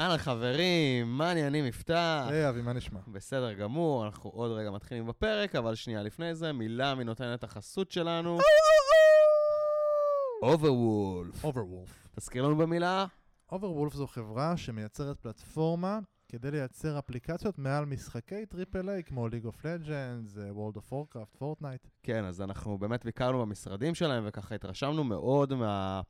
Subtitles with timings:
[0.00, 2.26] אהלן חברים, מה העניינים יפתח?
[2.28, 3.00] היי אבי, מה נשמע?
[3.08, 8.38] בסדר גמור, אנחנו עוד רגע מתחילים בפרק, אבל שנייה לפני זה, מילה מנותנת החסות שלנו.
[10.42, 11.44] אוברוולף.
[11.44, 12.08] אוברוולף.
[12.16, 13.06] תזכיר לנו במילה?
[13.52, 15.98] אוברוולף זו חברה שמייצרת פלטפורמה
[16.28, 21.88] כדי לייצר אפליקציות מעל משחקי Triple A כמו League of Legends, World of Warcraft, פורטנייט.
[22.02, 26.00] כן, אז אנחנו באמת ביקרנו במשרדים שלהם, וככה התרשמנו מאוד מה...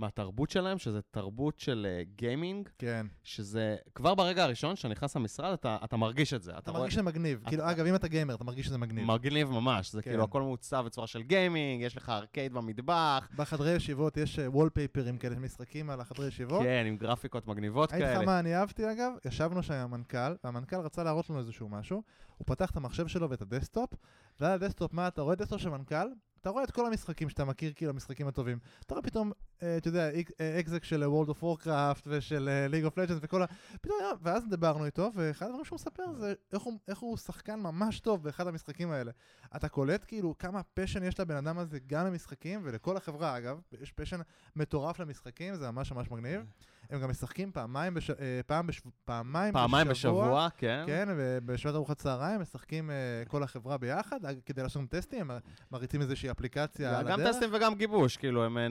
[0.00, 1.86] מהתרבות שלהם, שזה תרבות של
[2.16, 3.06] gaming, uh, כן.
[3.22, 6.58] שזה כבר ברגע הראשון שאתה נכנס למשרד, אתה, אתה מרגיש את זה.
[6.58, 7.42] אתה מרגיש שזה מגניב.
[7.46, 9.04] כאילו, אתה- אגב, אם אתה gamer, אתה מרגיש שזה מגניב.
[9.04, 10.10] מגניב ממש, זה כן.
[10.10, 15.38] כאילו הכל מעוצב בצורה של gaming, יש לך ארקייד במטבח, בחדרי ישיבות יש wallpaperים כאלה,
[15.38, 16.62] משחקים על החדרי ישיבות.
[16.62, 18.26] כן, עם גרפיקות מגניבות אגיד לך כאלה.
[18.26, 19.12] מה אני אהבתי אגב?
[19.24, 22.02] ישבנו שם עם המנכ"ל, והמנכ"ל רצה להראות לנו איזשהו משהו,
[22.38, 23.90] הוא פתח את המחשב שלו ואת ה desktop,
[24.40, 25.34] ועל ה desktop, מה אתה רואה?
[25.34, 26.06] desktop של מנכ"ל,
[26.40, 28.58] אתה רואה את כל המשחקים שאתה מכיר, כאילו המשחקים הטובים.
[28.86, 30.10] אתה רואה פתאום, אה, אתה יודע,
[30.60, 33.46] אקזק של World of Warcraft ושל אה, League of Legends וכל ה...
[33.80, 38.00] פתאום, ואז דיברנו איתו, ואחד הדברים שהוא מספר זה איך הוא, איך הוא שחקן ממש
[38.00, 39.12] טוב באחד המשחקים האלה.
[39.56, 43.92] אתה קולט כאילו כמה פשן יש לבן אדם הזה גם למשחקים, ולכל החברה אגב, יש
[43.92, 44.20] פשן
[44.56, 46.40] מטורף למשחקים, זה ממש ממש מגניב.
[46.90, 48.10] הם גם משחקים פעמיים, בש...
[48.10, 48.80] אה, פעם בש...
[49.04, 50.84] פעמיים, פעמיים בשבוע, כן.
[50.86, 52.94] כן, ובשעת ארוחת צהריים משחקים אה,
[53.28, 55.38] כל החברה ביחד, אה, כדי לעשות טסטים, הם
[55.72, 57.34] מריצים איזושהי אפליקציה על גם הדרך.
[57.34, 58.64] טסטים וגם גיבוש, כאילו, הם אה,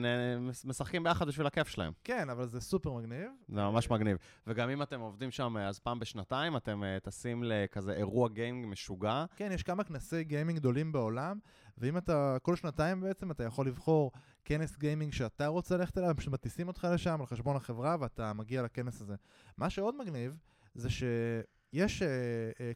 [0.64, 1.92] משחקים ביחד בשביל הכיף שלהם.
[2.04, 3.30] כן, אבל זה סופר מגניב.
[3.48, 4.16] זה ממש מגניב.
[4.46, 9.24] וגם אם אתם עובדים שם, אז פעם בשנתיים אתם טסים לכזה אירוע gaming משוגע.
[9.36, 11.38] כן, יש כמה כנסי gaming גדולים בעולם,
[11.80, 14.12] ואם אתה, כל שנתיים בעצם, אתה יכול לבחור
[14.44, 18.62] כנס gaming שאתה רוצה ללכת אליו, פשוט מטיסים אותך לשם על חשבון החברה, ואתה מגיע
[18.62, 19.14] לכנס הזה.
[19.56, 20.36] מה שעוד מגניב,
[20.74, 20.88] זה
[21.74, 22.02] שיש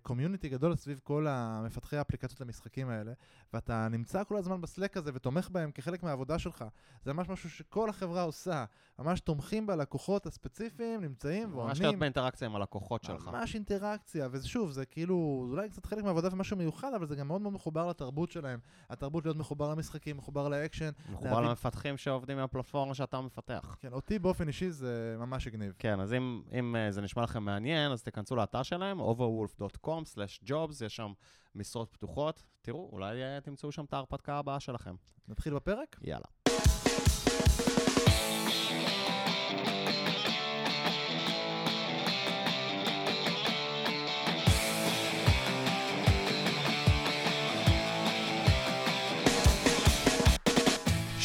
[0.02, 3.12] community גדול סביב כל המפתחי האפליקציות למשחקים האלה,
[3.52, 6.64] ואתה נמצא כל הזמן ב Slack הזה ותומך בהם כחלק מהעבודה שלך.
[7.04, 8.64] זה ממש משהו שכל החברה עושה.
[8.98, 11.82] ממש תומכים בלקוחות הספציפיים, נמצאים ממש ועונים.
[11.82, 13.28] להיות באינטראקציה עם הלקוחות שלך.
[13.28, 17.28] ממש אינטראקציה, ושוב, זה כאילו, זה אולי קצת חלק מהעבודה ומשהו מיוחד, אבל זה גם
[17.28, 18.58] מאוד מאוד מחובר לתרבות שלהם.
[18.90, 20.90] התרבות להיות מחובר למשחקים, מחובר לאקשן.
[21.12, 23.76] מחובר להביא- למפתחים שעובדים עם הפלטפורמה שאתה מפתח.
[23.80, 25.72] כן, אותי באופן אישי זה ממש הגניב.
[25.78, 30.96] כן, אז אם, אם אה, זה נשמע לכם מעניין, אז תיכנסו לאתר שלהם, overwolf.com/jobs, יש
[30.96, 31.12] שם
[31.54, 32.42] משרות פתוחות.
[32.62, 34.94] תראו, אולי אה, תמצאו שם את ההרפתקה הבאה שלכם.
[35.28, 35.96] נתחיל בפרק?
[36.02, 36.26] יאללה.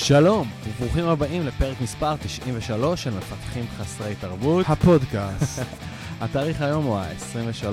[0.09, 4.65] שלום, וברוכים הבאים לפרק מספר 93 של מפתחים חסרי תרבות.
[4.69, 5.61] הפודקאסט.
[6.22, 7.68] התאריך היום הוא ה-23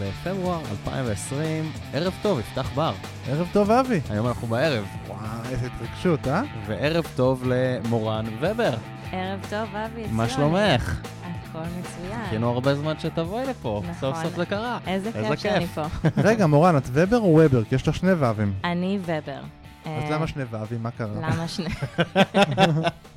[0.00, 1.72] לפברואר 2020.
[1.94, 2.92] ערב טוב, יפתח בר.
[3.28, 4.00] ערב טוב, אבי.
[4.10, 4.84] היום אנחנו בערב.
[5.06, 5.20] וואו,
[5.50, 6.42] איזה התרגשות, אה?
[6.66, 8.74] וערב טוב למורן ובר.
[9.12, 10.04] ערב טוב, אבי.
[10.10, 10.28] מה.
[10.28, 11.00] שלומך?
[11.22, 12.24] הכל מצוין.
[12.24, 13.82] חיכינו הרבה זמן שתבואי לפה.
[13.84, 13.94] נכון.
[14.00, 14.78] סוף סוף זה קרה.
[14.86, 15.66] איזה איזה כיף שאני.
[15.66, 15.82] פה.
[16.28, 17.64] רגע, מורן, את ובר או ובר?
[17.64, 18.52] כי יש לך שני ו"ים.
[18.64, 19.40] אני ובר.
[19.84, 20.82] אז אה, למה שני ו"ים?
[20.82, 21.08] מה קרה?
[21.14, 21.68] למה שני...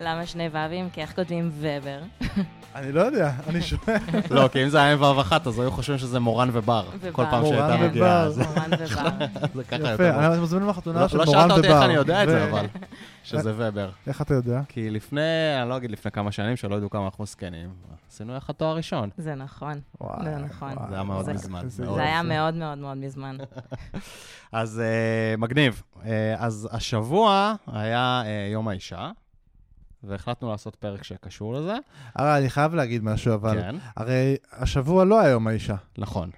[0.00, 0.90] למה שני ו"ים?
[0.90, 2.00] כי איך כותבים ובר?
[2.74, 3.96] אני לא יודע, אני שומע.
[4.30, 6.88] לא, כי אם זה היה עם ו' אחת, אז היו חושבים שזה מורן ובר.
[7.12, 8.28] כל פעם שהייתה מגיעה.
[8.28, 9.26] מורן ובר.
[9.54, 10.10] זה ככה יפה, יותר.
[10.10, 11.48] אנחנו מזמינים לך חתונה לא של לא מורן ובר.
[11.48, 12.66] שאלת אותי איך אני יודע את זה, אבל.
[13.22, 13.90] שזה ובר.
[14.06, 14.60] איך אתה יודע?
[14.68, 15.20] כי לפני,
[15.60, 17.70] אני לא אגיד לפני כמה שנים, שלא ידעו כמה אנחנו זקנים,
[18.10, 19.10] עשינו יחד תואר ראשון.
[19.16, 19.80] זה נכון.
[20.22, 20.72] זה נכון.
[20.88, 21.68] זה היה מאוד מזמן.
[21.68, 22.22] זה היה.
[22.22, 23.36] מאוד מאוד מאוד מזמן.
[24.52, 25.82] אז אה, מגניב.
[26.04, 29.10] אה, אז השבוע היה אה, יום האישה,
[30.04, 31.74] והחלטנו לעשות פרק שקשור לזה.
[32.16, 35.74] הרי אני חייב להגיד משהו, אבל כן, הרי השבוע לא היה יום האישה.
[35.98, 36.30] נכון.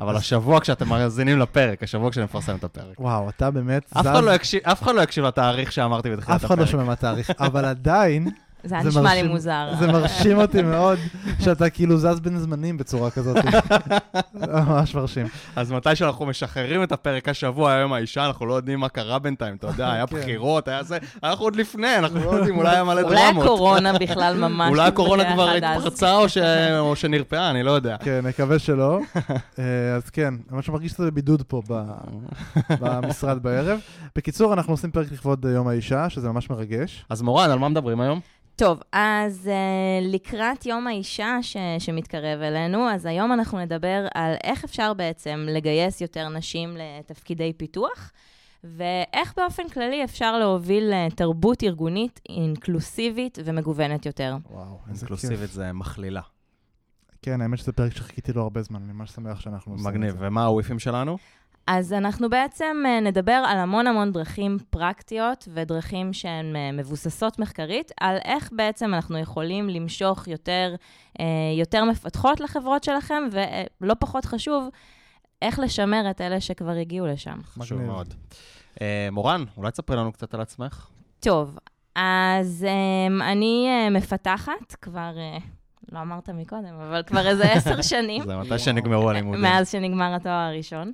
[0.00, 3.00] אבל השבוע כשאתם מאזינים לפרק, השבוע כשנפרסם את הפרק.
[3.00, 6.50] וואו, אתה באמת אף אחד לא יקשיב- אף לא לתאריך שאמרתי בתחילת אף הפרק.
[6.50, 8.28] אחד לא שומע מה התאריך, אבל עדיין,
[8.66, 9.68] זה היה זה נשמע לי מוזר.
[9.78, 10.98] זה מרשים אותי מאוד
[11.40, 13.36] שאתה כאילו זז בין זמנים בצורה כזאת.
[14.34, 15.26] ממש מרשים.
[15.56, 19.56] אז מתי שאנחנו משחררים את הפרק השבוע, היום האישה, אנחנו לא יודעים מה קרה בינתיים,
[19.56, 20.16] אתה יודע, היה כן.
[20.16, 23.44] בחירות, היה זה, אנחנו עוד לפני, אנחנו לא יודעים, אולי היה מלא אולי דרמות.
[23.44, 25.50] הקורונה בכלל ממש אולי הקורונה כבר.
[25.50, 26.38] התפרצה או ש-
[26.78, 27.96] או שנרפאה, אני לא יודע.
[28.00, 29.00] כן, נקווה שלא.
[29.58, 29.64] אה,
[29.96, 31.82] אז כן, אני ממש מרגיש קצת בבידוד פה ב-
[32.80, 33.78] במשרד בערב.
[34.16, 37.04] בקיצור, אנחנו עושים פרק לכבוד יום האישה, שזה ממש מרגש.
[37.10, 38.20] אז מורן, על מה מדברים היום?
[38.56, 44.64] טוב, אז uh, לקראת יום האישה ש- שמתקרב אלינו, אז היום אנחנו נדבר על איך
[44.64, 48.12] אפשר בעצם לגייס יותר נשים לתפקידי פיתוח,
[48.64, 54.36] ואיך באופן כללי אפשר להוביל uh, תרבות ארגונית אינקלוסיבית ומגוונת יותר.
[54.50, 55.10] וואו, איזה כיף.
[55.10, 56.20] אינקלוסיבית זה מכלילה.
[57.22, 60.10] כן, האמת שזה פרק שחיכיתי לו הרבה זמן, אני ממש שמח שאנחנו עושים את מגניב.
[60.18, 60.26] זה.
[60.26, 61.18] ומה הוויפים שלנו?
[61.66, 67.92] אז אנחנו בעצם אה, נדבר על המון המון דרכים פרקטיות ודרכים שהן אה, מבוססות מחקרית,
[68.00, 70.74] על איך בעצם אנחנו יכולים למשוך יותר,
[71.20, 71.24] אה,
[71.58, 73.22] יותר מפתחות לחברות שלכם,
[73.80, 74.68] ולא פחות חשוב,
[75.42, 77.38] איך לשמר את אלה שכבר הגיעו לשם.
[77.44, 77.82] חשוב.
[77.82, 78.14] מאוד.
[78.80, 80.88] אה, מורן, אולי תספרי לנו קצת על עצמך?
[81.20, 81.58] טוב,
[81.94, 85.42] אז um, אני uh, מפתחת כבר, uh,
[85.92, 89.42] לא אמרת מקודם, אבל כבר איזה עשר שנים, זה מתי שנגמרו הלימודים.
[89.42, 90.92] מאז שנגמר התואר הראשון.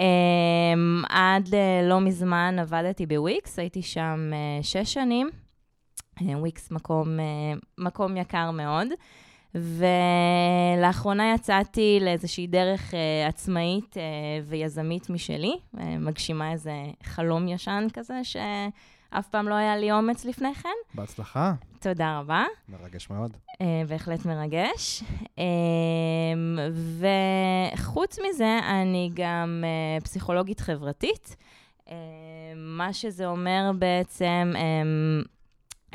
[0.00, 5.30] Um, עד uh, לא מזמן עבדתי בוויקס, הייתי שם uh, שש שנים.
[6.18, 8.88] Uh, וויקס מקום, uh, מקום יקר מאוד.
[9.54, 14.00] ולאחרונה יצאתי לאיזושהי דרך uh, עצמאית uh,
[14.44, 16.72] ויזמית משלי, uh, מגשימה איזה
[17.02, 18.20] חלום ישן כזה,
[19.10, 20.68] שאף פעם לא היה לי אומץ לפני כן.
[20.94, 21.54] בהצלחה.
[21.80, 22.44] תודה רבה.
[22.68, 23.36] מרגש מאוד.
[23.52, 23.56] Uh,
[23.88, 25.02] בהחלט מרגש.
[25.22, 25.40] Uh,
[27.76, 29.64] וחוץ מזה, אני גם
[30.00, 31.36] uh, פסיכולוגית חברתית.
[31.86, 31.90] Uh,
[32.56, 35.28] מה שזה אומר בעצם, um,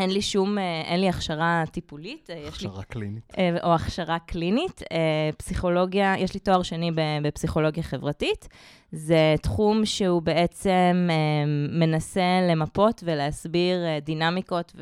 [0.01, 2.30] אין לי שום, uh, אין לי הכשרה טיפולית.
[2.30, 3.33] uh, יש לי הכשרה קלינית.
[3.38, 4.81] אה, או הכשרה קלינית.
[4.92, 6.92] אה, פסיכולוגיה, יש לי תואר שני
[7.24, 8.48] בפסיכולוגיה חברתית.
[8.92, 11.45] זה תחום שהוא בעצם אה,
[11.80, 14.75] מנסה למפות ולהסביר אה, דינמיקות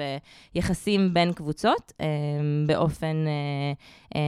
[0.56, 2.06] ויחסים בין קבוצות אה,
[2.66, 3.74] באופן, אה,
[4.16, 4.22] אה,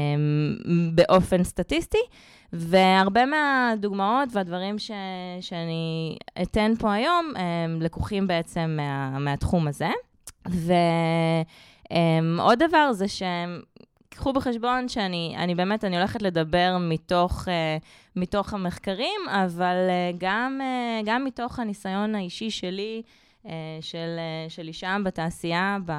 [0.94, 2.02] באופן סטטיסטי.
[2.54, 4.92] והרבה מהדוגמאות והדברים ש,
[5.42, 9.90] שאני אתן פה היום הם לקוחים בעצם מה, מהתחום הזה.
[10.46, 11.48] ועוד
[12.64, 13.62] דבר זה שהם,
[14.10, 17.50] קחו בחשבון שאני אני באמת, אני הולכת לדבר מתוך, uh,
[18.16, 20.64] מתוך המחקרים, אבל uh, גם, uh,
[21.06, 23.02] גם מתוך הניסיון האישי שלי,
[23.46, 23.50] uh,
[23.82, 25.92] של, uh, של אישה בתעשייה ב,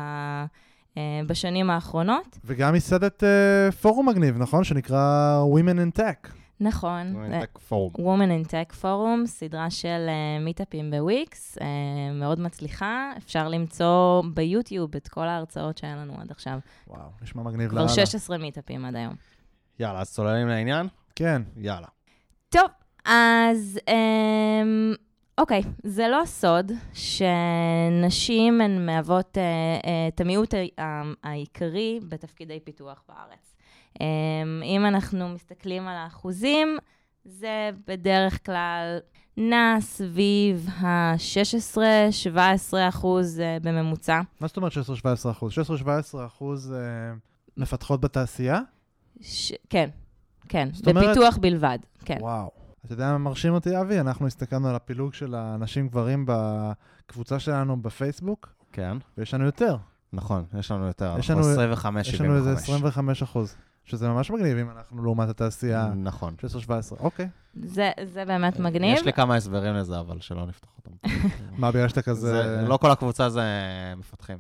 [0.94, 2.38] uh, בשנים האחרונות.
[2.44, 4.64] וגם ייסדת אה, פורום מגניב, נכון?
[4.64, 6.28] שנקרא Women in Tech.
[6.60, 7.14] נכון.
[7.98, 10.08] Woman in Tech Forum, סדרה של
[10.40, 11.62] מיטאפים בוויקס, uh,
[12.14, 13.12] מאוד מצליחה.
[13.16, 16.58] אפשר למצוא ביוטיוב את כל ההרצאות שהיה לנו עד עכשיו.
[16.86, 17.92] וואו, נשמע מגניב כבר לאללה.
[17.92, 19.14] 16 מיטאפים עד היום.
[19.78, 20.86] יאללה, אז צוללים לעניין?
[21.16, 21.42] כן.
[21.56, 21.86] יאללה.
[22.48, 22.70] טוב,
[23.04, 24.94] אז אמ,
[25.38, 30.54] אוקיי, זה לא סוד שנשים הן מהוות אה, אה, את המיעוט
[31.22, 33.51] העיקרי בתפקידי פיתוח בארץ.
[34.00, 34.06] אמ,
[34.64, 36.78] אם אנחנו מסתכלים על האחוזים,
[37.24, 38.98] זה בדרך כלל
[39.36, 42.38] נע סביב ה-16-17
[42.88, 44.20] אחוז אה, בממוצע.
[44.40, 44.76] מה זאת אומרת 16-17
[45.30, 45.52] אחוז?
[45.84, 45.86] 16-17
[46.26, 46.78] אחוז אה,
[47.56, 48.60] מפתחות בתעשייה?
[49.20, 49.52] ש...
[49.70, 49.88] כן,
[50.48, 52.16] כן, אומרת- בפיתוח בלבד, כן.
[52.20, 52.50] וואו.
[52.84, 54.00] אתה יודע מה מרשים אותי, אבי?
[54.00, 59.76] אנחנו הסתכלנו על הפילוג של הנשים גברים בקבוצה שלנו בפייסבוק, כן, ויש לנו יותר.
[60.12, 61.14] נכון, יש לנו יותר.
[61.18, 62.62] יש לנו- 25, יש לנו איזה 75.
[62.62, 66.34] 25 אחוז, שזה ממש מגניב אם אנחנו לעומת התעשייה נכון.
[66.66, 66.70] 16-17.
[67.00, 67.28] אוקיי.
[67.54, 68.94] זה, זה באמת מגניב.
[68.98, 70.90] יש לי כמה הסברים לזה, אבל שלא נפתח אותם.
[71.60, 72.28] מה, בגלל שאתה כזה...
[72.60, 73.42] זה- לא כל הקבוצה זה
[73.96, 74.38] מפתחים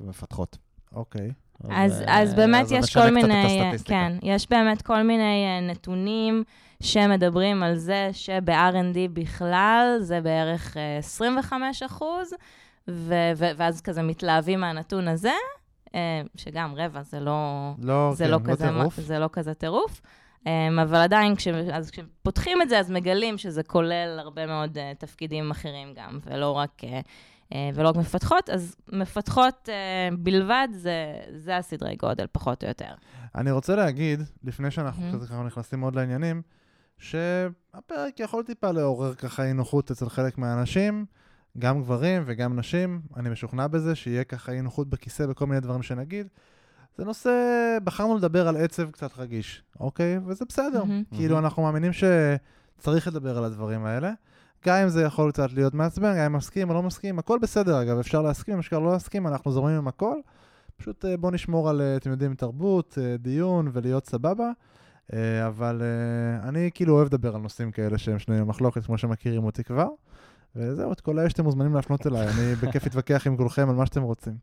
[0.00, 0.58] ומפתחות.
[0.94, 1.30] אוקיי.
[1.70, 3.60] אז, אה, אז באמת זה יש כל מיני.
[3.84, 6.44] כן, יש באמת כל מיני אה, נתונים
[6.82, 12.32] שמדברים על זה שב-R&D בכלל זה בערך אה, 25 אחוז,
[12.88, 15.34] ו- ו- ואז כזה מתלהבים מהנתון הזה, אה,
[16.36, 19.00] שגם רבע זה לא, לא, זה כן, לא, כזה, מה- טירוף.
[19.00, 20.00] זה לא כזה טירוף.
[20.44, 20.48] Um,
[20.82, 25.50] אבל עדיין, כש, אז כשפותחים את זה, אז מגלים שזה כולל הרבה מאוד uh, תפקידים
[25.50, 28.50] אחרים גם, ולא רק, uh, uh, ולא רק מפתחות.
[28.50, 32.94] אז מפתחות uh, בלבד, זה, זה הסדרי גודל, פחות או יותר.
[33.34, 35.12] אני רוצה להגיד, לפני שאנחנו.
[35.12, 36.42] כזה ככה נכנסים עוד לעניינים,
[36.98, 41.06] שהפרק יכול טיפה לעורר ככה אי נוחות אצל חלק מהאנשים,
[41.58, 43.00] גם גברים וגם נשים.
[43.16, 46.26] אני משוכנע בזה שיהיה ככה אי נוחות בכיסא בכל מיני דברים שנגיד.
[46.98, 47.30] זה נושא,
[47.84, 50.18] בחרנו לדבר על עצב קצת רגיש, אוקיי?
[50.26, 50.84] וזה בסדר.
[50.84, 51.02] מהמם.
[51.16, 54.12] כאילו, אנחנו מאמינים שצריך לדבר על הדברים האלה.
[54.66, 57.82] גם אם זה יכול קצת להיות מעצבן, גם אם מסכים או לא מסכים, הכל בסדר
[57.82, 60.16] אגב, אפשר להסכים, אפשר לא להסכים, אנחנו זורמים עם הכל.
[60.76, 64.50] פשוט אה, בואו נשמור על, אה, אתם יודעים, תרבות, אה, דיון ולהיות סבבה.
[65.46, 65.82] אבל
[66.42, 69.88] אני כאילו אוהב לדבר על נושאים כאלה שהם שנויים במחלוקת, כמו שמכירים אותי כבר.
[70.56, 73.86] וזהו, את כל האש שאתם מוזמנים להפנות אליי, אני בכיף אתווכח עם כולכם על מה
[73.86, 74.34] שאתם רוצים.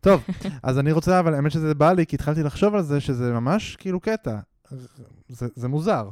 [0.00, 0.24] טוב,
[0.62, 3.76] אז אני רוצה, אבל האמת שזה בא לי, כי התחלתי לחשוב על זה, שזה ממש
[3.76, 4.38] כאילו קטע.
[5.28, 6.08] זה, זה מוזר.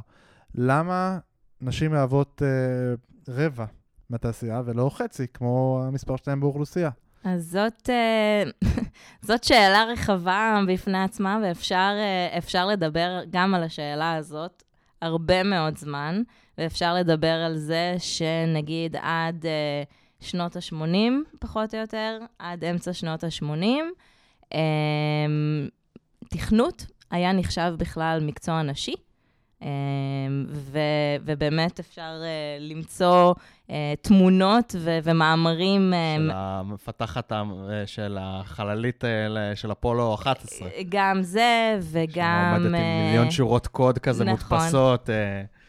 [0.55, 1.19] למה
[1.61, 2.95] נשים מהוות אה,
[3.33, 3.65] רבע
[4.09, 6.89] מהתעשייה ולא חצי, כמו המספר שלהם באוכלוסייה?
[7.23, 8.43] אז זאת, אה,
[9.27, 11.97] זאת שאלה רחבה בפני עצמה, ואפשר
[12.55, 14.63] אה, לדבר גם על השאלה הזאת
[15.01, 16.21] הרבה מאוד זמן,
[16.57, 19.83] ואפשר לדבר על זה שנגיד עד אה,
[20.19, 24.55] שנות ה-80, פחות או יותר, עד אמצע שנות ה-80,
[26.29, 28.95] תכנות היה נחשב בכלל מקצוע נשי.
[29.63, 29.67] אה,
[30.49, 30.79] ו,
[31.25, 33.33] ובאמת אפשר אה, למצוא
[33.69, 35.93] אה, תמונות ו, ומאמרים.
[35.93, 37.31] אה, של המפתחת
[37.85, 40.69] של החללית אה, של אפולו 11.
[40.89, 42.53] גם זה, וגם...
[42.55, 44.57] שעומדת עם מיליון שורות קוד כזה נכון.
[44.57, 45.09] מודפסות.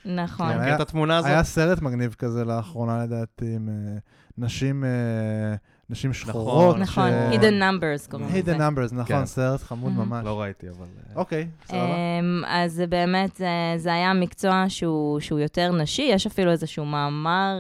[0.07, 0.47] נכון.
[0.47, 1.31] אתה היה- מכיר את התמונה הזאת?
[1.31, 3.99] היה סרט מגניב כזה לאחרונה, לדעתי, עם אה,
[4.39, 4.89] נשים, אה,
[5.91, 6.77] נשים שחורות.
[6.79, 8.53] נכון, ש- hidden numbers קוראים לזה.
[8.57, 9.27] hidden numbers, נכון, כן.
[9.27, 10.09] סרט חמוד מהמם.
[10.11, 10.25] ממש.
[10.25, 10.87] לא ראיתי, אבל...
[11.11, 11.81] אה, אוקיי, סבבה.
[11.85, 13.47] אמ, אז באמת, זה,
[13.77, 17.55] זה היה מקצוע שהוא, שהוא יותר נשי, יש אפילו איזשהו מאמר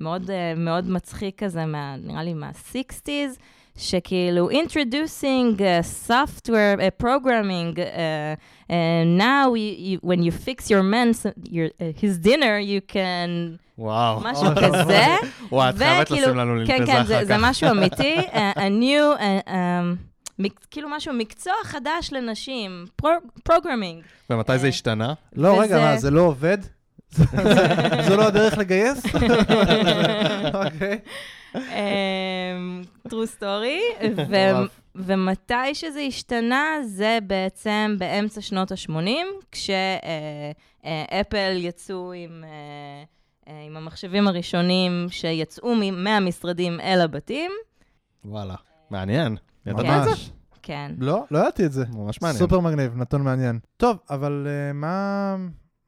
[0.00, 3.38] מאוד, מאוד מצחיק כזה, מה, נראה לי מה-60's,
[3.80, 8.74] שכאילו, introducing uh, software uh, programming, uh, uh,
[9.18, 14.20] now you, you, when you fix your man's, your, uh, his dinner, you can, וואו.
[14.30, 15.04] משהו אוי, כזה.
[15.52, 17.40] וואי, את חייבת לשים לנו לינק כן, כן, אחר זה, זה כך.
[17.42, 19.52] משהו אמיתי, a, a new, uh, um,
[20.38, 22.84] מק, כאילו משהו, מקצוע חדש לנשים,
[23.44, 24.02] פרוגרמינג.
[24.30, 25.12] ומתי זה אה, השתנה?
[25.36, 26.58] לא, רגע, מה, זה לא עובד?
[27.10, 29.02] זה- זה- זו לא הדרך לגייס?
[30.54, 30.98] אוקיי.
[31.54, 31.60] אמ,
[33.08, 34.04] true story.
[34.94, 38.92] ומתי שזה השתנה, זה בעצם באמצע שנות ה-80,
[39.52, 39.72] כשאפל
[41.56, 42.50] יצאו עם, אה,
[43.52, 47.50] אה, עם המחשבים הראשונים שיצאו מ- מהמשרדים אל הבתים.
[48.24, 48.54] וואלה,
[48.90, 49.36] מעניין.
[49.66, 49.98] ידעת כן.
[49.98, 50.10] את זה?
[50.10, 50.30] ממש.
[50.62, 50.92] כן.
[50.98, 51.84] לא, לא ידעתי את זה.
[51.92, 52.38] ממש מעניין.
[52.38, 53.58] סופר מגניב, נתון מעניין.
[53.76, 55.36] טוב, אבל אה, מה...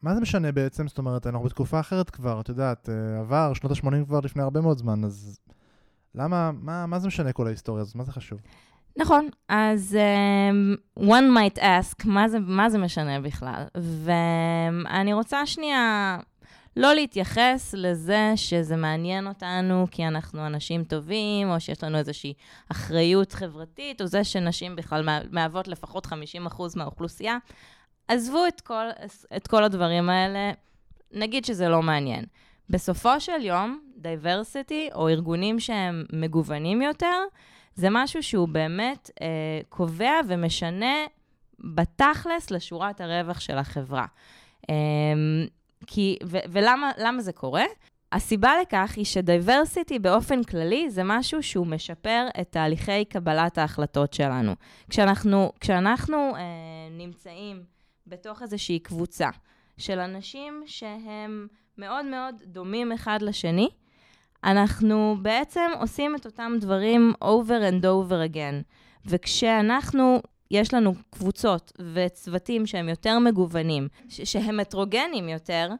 [0.02, 0.88] מה זה משנה בעצם?
[0.88, 4.60] זאת אומרת, אנחנו בתקופה אחרת כבר, את יודעת, אה, עבר, שנות ה-80 כבר לפני הרבה
[4.60, 5.38] מאוד זמן, אז
[6.14, 7.94] למה, מה, מה זה משנה כל ההיסטוריה הזאת?
[7.94, 8.38] מה זה חשוב?
[8.96, 9.98] נכון, אז
[10.98, 13.64] um, one might ask, מה זה, מה זה משנה בכלל?
[13.74, 16.18] ואני רוצה שנייה
[16.76, 22.34] לא להתייחס לזה שזה מעניין אותנו כי אנחנו אנשים טובים, או שיש לנו איזושהי
[22.68, 26.12] אחריות חברתית, או זה שנשים בכלל מה- מהוות לפחות 50%
[26.76, 27.36] מהאוכלוסייה.
[28.12, 28.84] עזבו את כל,
[29.36, 30.52] את כל הדברים האלה,
[31.12, 32.24] נגיד שזה לא מעניין.
[32.70, 37.16] בסופו של יום, diversity, או ארגונים שהם מגוונים יותר,
[37.74, 39.26] זה משהו שהוא באמת אה,
[39.68, 40.96] קובע ומשנה
[41.60, 44.06] בתכלס לשורת הרווח של החברה.
[44.70, 44.74] אה,
[45.86, 47.64] כי, ו, ולמה למה זה קורה?
[48.12, 54.12] הסיבה לכך היא ש diversity באופן כללי זה משהו שהוא משפר את תהליכי קבלת ההחלטות
[54.12, 54.54] שלנו.
[54.90, 56.42] כשאנחנו, כשאנחנו אה,
[56.90, 57.71] נמצאים
[58.12, 59.28] בתוך איזושהי קבוצה
[59.78, 61.46] של אנשים שהם
[61.78, 63.68] מאוד מאוד דומים אחד לשני,
[64.44, 68.62] אנחנו בעצם עושים את אותם דברים over and over again.
[69.06, 75.70] וכשאנחנו, יש לנו קבוצות וצוותים שהם יותר מגוונים, שהם הטרוגנים יותר,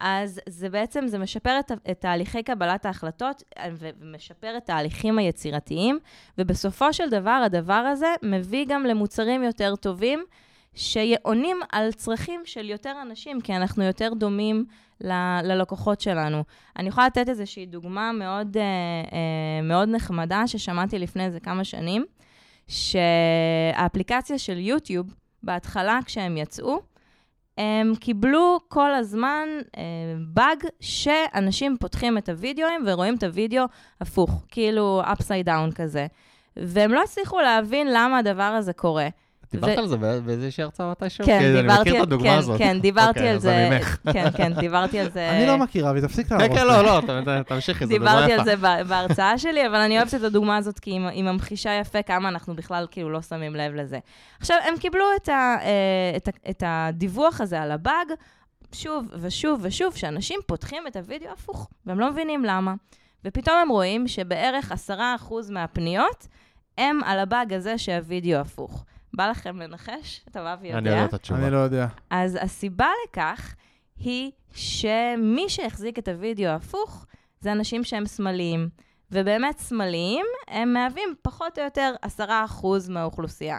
[0.00, 5.98] אז זה בעצם, זה משפר את, את תהליכי קבלת ההחלטות אה, ומשפר את התהליכים היצירתיים,
[6.38, 10.24] ובסופו של דבר, הדבר הזה מביא גם למוצרים יותר טובים,
[10.74, 14.64] שעונים על צרכים של יותר אנשים, כי אנחנו יותר דומים
[15.00, 16.44] ל- ללקוחות שלנו.
[16.76, 18.62] אני יכולה לתת איזושהי דוגמה מאוד, אה,
[19.12, 22.04] אה, מאוד נחמדה ששמעתי לפני איזה כמה שנים,
[22.68, 26.80] שהאפליקציה של יוטיוב, בהתחלה כשהם יצאו,
[27.58, 29.82] הם קיבלו כל הזמן אה,
[30.26, 33.64] באג שאנשים פותחים את הוידאוים ורואים את הוידאו
[34.00, 36.06] הפוך, כאילו upside down כזה.
[36.56, 39.08] והם לא הצליחו להבין למה הדבר הזה קורה.
[39.52, 41.24] דיברת על זה בא- באיזושהי הרצאה מתישהו?
[41.26, 42.58] כן, אני דיברתי מכיר את על, הדוגמה כן, הזאת.
[42.58, 43.80] כן, דיברתי אוקיי, על זה, אני.
[44.12, 45.30] כן, כן, דיברתי על זה.
[45.30, 46.54] אני לא מכירה, ותפסיק להרוס כן.
[46.54, 47.00] כן, לא, לא,
[47.42, 48.40] תמשיכי, זו דוגמה דיברתי יפה.
[48.42, 52.02] על זה ב- בהרצאה שלי, אבל אני אוהבת את הדוגמה הזאת כי היא ממחישה יפה
[52.02, 53.98] כמה אנחנו בכלל כאילו לא שמים לב לזה.
[54.40, 56.16] עכשיו, הם קיבלו את, אה,
[56.50, 58.06] את הדיווח הזה על הבאג,
[58.72, 62.74] שוב ושוב ושוב, שאנשים פותחים את הוידאו הפוך, והם לא מבינים למה.
[63.24, 64.92] ופתאום הם רואים שבערך 10%
[65.50, 66.26] מהפניות
[66.78, 68.84] הם על הבאג הזה שהוידאו הפוך.
[69.14, 70.24] בא לכם לנחש?
[70.28, 70.78] אתה אבי יודע?
[70.78, 71.40] אני יודע את התשובה.
[71.40, 71.86] אני לא יודע.
[72.10, 73.54] אז הסיבה לכך
[73.96, 77.06] היא שמי שהחזיק את הוידאו ההפוך
[77.40, 78.68] זה אנשים שהם שמאליים.
[79.12, 82.22] ובאמת שמאליים, הם מהווים פחות או יותר 10%
[82.88, 83.58] מהאוכלוסייה.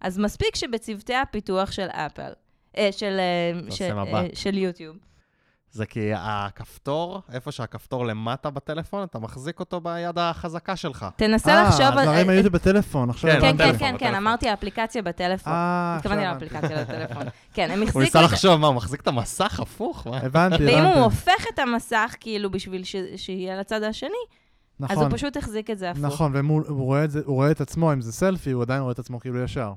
[0.00, 2.32] אז מספיק שבצוותי הפיתוח של אפל,
[2.76, 4.22] אה, של, אה, של, אה.
[4.34, 4.96] של יוטיוב,
[5.76, 11.06] זה כי הכפתור, איפה שהכפתור למטה בטלפון, אתה מחזיק אותו ביד החזקה שלך.
[11.16, 11.88] תנסה לחשוב אה.
[12.02, 13.62] הדברים אה, היו בטלפון, עכשיו כן, כן, הבנתי.
[13.62, 14.14] כן, בטלפון, כן, כן, בטלפון.
[14.14, 15.52] אמרתי האפליקציה בטלפון.
[15.52, 16.44] אה, עכשיו התכוונתי הבנתי.
[16.54, 17.22] לאפליקציה לטלפון.
[17.54, 18.00] כן, הם הוא החזיקו...
[18.00, 20.06] ניסה את- לחשוב, מה, הוא מחזיק את המסך הפוך?
[20.06, 20.16] מה?
[20.16, 20.98] הבנתי, ואם הוא הבנתי.
[20.98, 24.08] הופך את המסך, כאילו, בשביל ש- שיהיה לצד השני,
[24.82, 26.04] אז הוא נכון, פשוט החזיק את זה הפוך.
[26.04, 28.62] נכון, ואם הוא הוא רואה את זה- הוא רואה את עצמו, אם זה סלפי, הוא
[28.62, 29.72] עדיין רואה את עצמו כאילו ישר.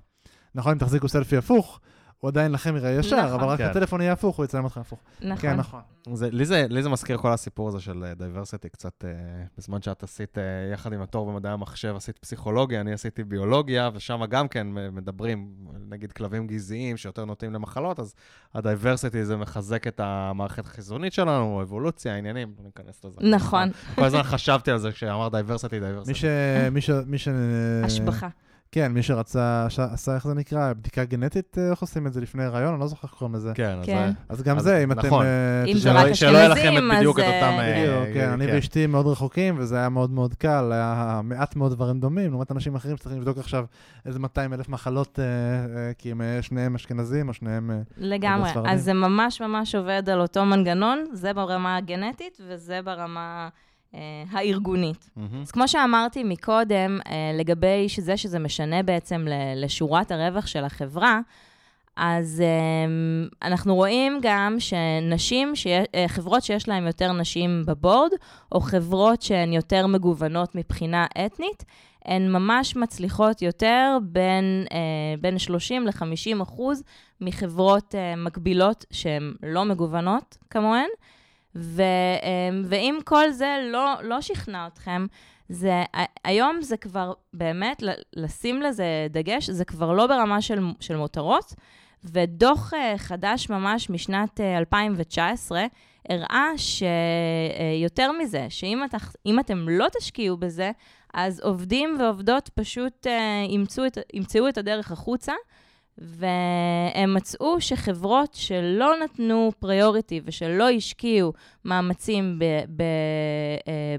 [0.56, 1.80] נכון, אם תחזיקו סלפי הפוך,
[2.20, 3.40] הוא עדיין לכם יראה ישר, נכון.
[3.40, 3.66] אבל רק כן.
[3.66, 5.00] הטלפון יהיה הפוך, הוא יצלם אתכם הפוך.
[5.22, 5.38] נכון.
[5.38, 5.82] כן, נכון.
[6.14, 9.10] זה, לי, זה, לי זה מזכיר כל הסיפור הזה של diversity, קצת אה,
[9.58, 14.26] בזמן שאת עשית, אה, יחד עם התואר במדעי המחשב, עשית פסיכולוגיה, אני עשיתי ביולוגיה, ושם
[14.30, 15.54] גם כן מדברים,
[15.90, 18.14] נגיד כלבים גזעיים שיותר נוטים למחלות, אז
[18.54, 23.18] ה-diversity זה מחזק את המערכת החיזונית שלנו, אבולוציה, עניינים, לא ניכנס לזה.
[23.22, 23.70] נכון.
[23.96, 25.30] כל הזמן חשבתי על זה כשאמר.
[26.08, 26.26] מי ש...
[26.72, 26.90] מי ש...
[26.90, 27.28] מי ש...
[27.84, 28.28] השבחה.
[28.72, 32.22] כן, מי שרצה, ש- עשה, איך זה נקרא, בדיקה גנטית, אה, איך עושים את זה
[32.22, 32.72] לפני הריון?
[32.74, 33.52] אני לא זוכר איך קוראים לזה.
[33.56, 34.08] כן, אז כן.
[34.08, 34.34] זה...
[34.34, 35.08] אז גם אז זה, אם אתם...
[35.08, 35.26] נכון.
[35.26, 37.54] אה, אם זה רק שלא יהיה לכם אשכנזים, את- בדיוק אז, את אותם...
[37.60, 38.56] אה, אה, בדיוק, כן, אני כן.
[38.56, 42.76] ואשתי מאוד רחוקים, וזה היה מאוד מאוד קל, היה מעט מאוד דברים דומים, לעומת אנשים
[42.76, 43.66] אחרים שצריכים לבדוק עכשיו
[44.06, 47.72] איזה 200 אלף מחלות, אה, אה, כי הם שניהם אשכנזים או שניהם...
[47.72, 48.50] אה, לגמרי.
[48.68, 53.50] אז זה ממש ממש עובד על אותו מנגנון, זה ברמה הגנטית וזה ברמה
[54.32, 55.10] הארגונית.
[55.16, 55.42] מהמם.
[55.42, 61.20] אז כמו שאמרתי מקודם, אה, לגבי זה שזה משנה בעצם ל- לשורת הרווח של החברה,
[61.98, 68.12] אז אה, אנחנו רואים גם שנשים, שיה- אה, חברות שיש להן יותר נשים בבורד,
[68.52, 71.66] או חברות שהן יותר מגוונות מבחינה אתנית,
[72.06, 74.78] הן ממש מצליחות יותר בין, אה,
[75.22, 76.84] בין 30 ל-50 אחוז
[77.22, 80.88] מחברות אה, מקבילות שהן לא מגוונות כמוהן.
[81.56, 85.06] ו, אה, ואם כל זה לא, לא שכנע אתכם,
[85.50, 85.84] זה,
[86.24, 87.84] היום זה כבר באמת,
[88.16, 91.54] לשים לזה דגש, זה כבר לא ברמה של, של מותרות,
[92.04, 95.66] ודוח אה, חדש ממש משנת אה, 2019
[96.10, 98.96] הראה שיותר מזה, שאם את,
[99.40, 100.72] אתם לא תשקיעו בזה,
[101.14, 105.34] אז עובדים ועובדות פשוט אה, ימצאו, את, ימצאו את הדרך החוצה,
[106.02, 111.34] והם מצאו שחברות שלא נתנו פריוריטי ושלא השקיעו
[111.66, 112.64] מאמצים אה,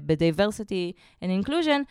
[0.05, 0.93] ב-diversity
[1.23, 1.83] and inclusion,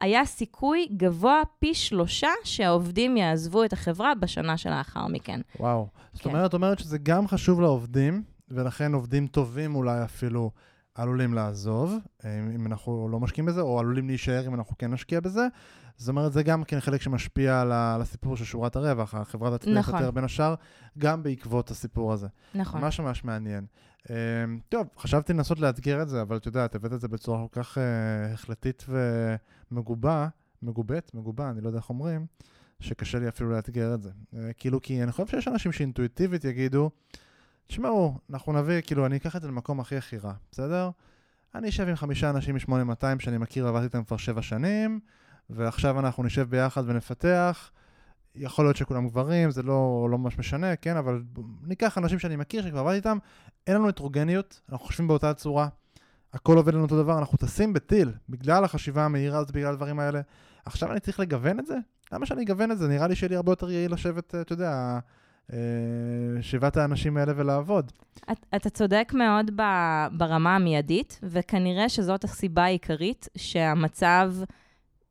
[0.00, 5.40] היה סיכוי גבוה פי שלושה שהעובדים יעזבו את החברה בשנה שלאחר מכן.
[5.60, 5.88] וואו.
[6.12, 6.30] זאת כן.
[6.30, 10.50] אומרת, אומרת שזה גם חשוב לעובדים, ולכן עובדים טובים אולי אפילו
[10.94, 15.20] עלולים לעזוב, אה, אם אנחנו לא משקיעים בזה, או עלולים להישאר אם אנחנו כן נשקיע
[15.20, 15.46] בזה.
[15.96, 19.14] זאת אומרת, זה גם כן חלק שמשפיע על הסיפור של שורת הרווח.
[19.14, 19.98] החברה תצליח נכון.
[20.00, 20.54] יותר בין השאר,
[20.98, 22.26] גם בעקבות הסיפור הזה.
[22.54, 22.80] נכון.
[22.80, 23.66] ממש ממש מעניין.
[24.06, 24.08] Um,
[24.68, 27.78] טוב, חשבתי לנסות לאתגר את זה, אבל את יודעת, הבאת את זה בצורה כל כך
[27.78, 27.80] uh,
[28.34, 30.28] החלטית ומגובה,
[30.62, 32.26] מגובית, מגובה, אני לא יודע איך אומרים,
[32.80, 34.10] שקשה לי אפילו לאתגר את זה.
[34.10, 36.90] Uh, כאילו, כי אני חושב שיש אנשים שאינטואיטיבית יגידו,
[37.66, 40.90] תשמעו, אנחנו נביא, כאילו, אני אקח את זה למקום הכי הכי רע, בסדר?
[41.54, 45.00] אני אשב עם חמישה אנשים מ-8200 שאני מכיר ועבדתי איתם כבר שבע שנים,
[45.50, 47.70] ועכשיו אנחנו נשב ביחד ונפתח.
[48.34, 51.22] יכול להיות שכולם גברים, זה לא, לא ממש משנה, כן, אבל
[51.62, 53.18] ניקח אנשים שאני מכיר, שכבר עבדתי איתם,
[53.66, 55.68] אין לנו הטרוגניות, אנחנו חושבים באותה צורה,
[56.32, 60.20] הכל עובד לנו אותו דבר, אנחנו טסים בטיל, בגלל החשיבה המהירה הזאת, בגלל הדברים האלה.
[60.64, 61.76] עכשיו אני צריך לגוון את זה?
[62.12, 62.88] למה שאני אגוון את זה?
[62.88, 64.98] נראה לי שיהיה לי הרבה יותר יעיל לשבת, אה, אתה יודע,
[65.52, 65.58] אה,
[66.40, 67.92] שבעת האנשים האלה ולעבוד.
[68.32, 69.50] את, אתה צודק מאוד
[70.12, 74.32] ברמה המיידית, וכנראה שזאת הסיבה העיקרית שהמצב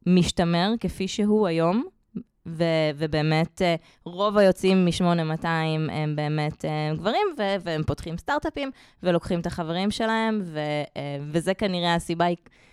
[0.06, 1.86] משתמר כפי שהוא היום,
[2.48, 2.64] ו,
[2.96, 5.46] ובאמת אה, רוב היוצאים מ-8200
[5.92, 8.72] הם באמת אה, גברים, ו, והם פותחים סטארט-אפים
[9.04, 10.60] ולוקחים את החברים שלהם, ו,
[10.98, 12.26] אה, וזה כנראה הסיבה,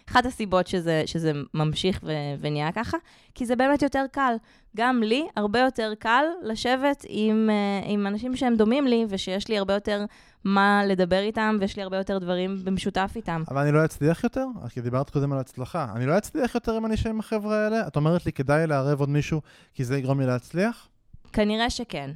[0.09, 2.97] אחת הסיבות שזה, שזה ממשיך ו, ונהיה ככה,
[3.35, 4.35] כי זה באמת יותר קל.
[4.77, 9.59] גם לי הרבה יותר קל לשבת עם, אה, עם אנשים שהם דומים לי, ושיש לי
[9.59, 10.05] הרבה יותר
[10.45, 13.43] מה לדבר איתם, ויש לי הרבה יותר דברים במשותף איתם.
[13.51, 14.47] אבל אני לא אצליח יותר?
[14.71, 15.87] כי דיברת קודם על הצלחה.
[15.97, 17.87] אני לא אצליח יותר אם אני אשב עם החבר'ה האלה?
[17.87, 19.41] את אומרת לי, כדאי לערב עוד מישהו,
[19.75, 20.89] כי זה יגרום לי להצליח?
[21.33, 22.11] כנראה שכן.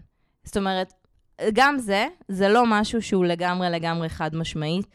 [0.44, 0.92] זאת אומרת,
[1.52, 4.86] גם זה, זה לא משהו שהוא לגמרי לגמרי חד משמעית.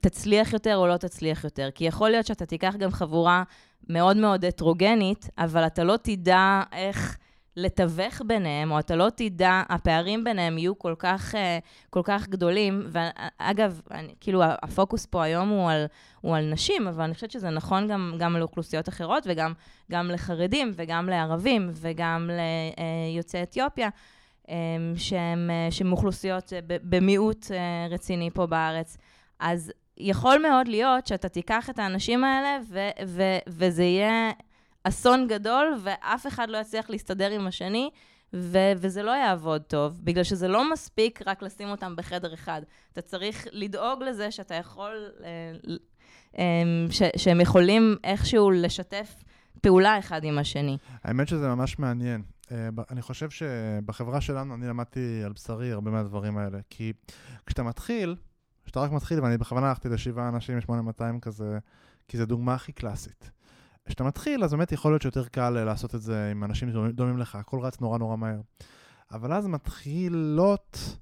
[0.00, 1.68] תצליח יותר או לא תצליח יותר.
[1.74, 3.42] כי יכול להיות שאתה תיקח גם חבורה
[3.88, 7.18] מאוד מאוד הטרוגנית, אבל אתה לא תדע איך
[7.56, 11.58] לתווך ביניהם, או אתה לא תדע, הפערים ביניהם יהיו כל כך, אה,
[11.90, 12.86] כל כך גדולים.
[12.88, 15.86] ואגב, אני, כאילו, הפוקוס פה היום הוא על,
[16.20, 19.52] הוא על נשים, אבל אני חושבת שזה נכון גם, גם לאוכלוסיות אחרות, וגם
[19.92, 22.30] גם לחרדים, וגם לערבים, וגם
[23.14, 23.88] ליוצאי אתיופיה.
[24.48, 24.54] אה,
[24.96, 28.96] שהם, אה, שהם אוכלוסיות אה, במיעוט אה, רציני פה בארץ.
[29.40, 34.30] אז יכול מאוד להיות שאתה תיקח את האנשים האלה ו- ו- וזה יהיה
[34.84, 37.90] אסון גדול, ואף אחד לא יצליח להסתדר עם השני,
[38.34, 42.62] ו- וזה לא יעבוד טוב, בגלל שזה לא מספיק רק לשים אותם בחדר אחד.
[42.92, 45.28] אתה צריך לדאוג לזה שאתה יכול, אה,
[46.38, 46.42] אה,
[46.90, 49.24] ש- שהם יכולים איכשהו לשתף
[49.60, 50.78] פעולה אחד עם השני.
[51.04, 52.22] האמת שזה ממש מעניין.
[52.44, 56.58] Uh, אני חושב שבחברה שלנו, אני למדתי על בשרי הרבה מהדברים האלה.
[56.70, 56.92] כי
[57.46, 58.16] כשאתה מתחיל,
[58.64, 61.58] כשאתה רק מתחיל, ואני בכוונה הלכתי לשבעה אנשים מ-8200 כזה,
[62.08, 63.30] כי זו דוגמה הכי קלאסית.
[63.86, 66.90] כשאתה מתחיל, אז באמת יכול להיות שיותר קל אה, לעשות את זה עם אנשים דומים,
[66.90, 68.40] דומים לך, הכל רץ נורא נורא מהר.
[69.12, 70.98] אבל אז מתחילות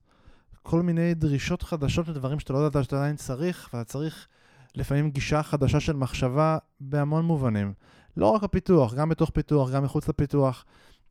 [0.62, 4.28] כל מיני דרישות חדשות לדברים שאתה לא יודעת שאתה עדיין צריך, ואתה צריך
[4.74, 7.72] לפעמים גישה חדשה של מחשבה בהמון מובנים.
[8.16, 10.64] לא רק הפיתוח, גם בתוך פיתוח, גם מחוץ לפיתוח.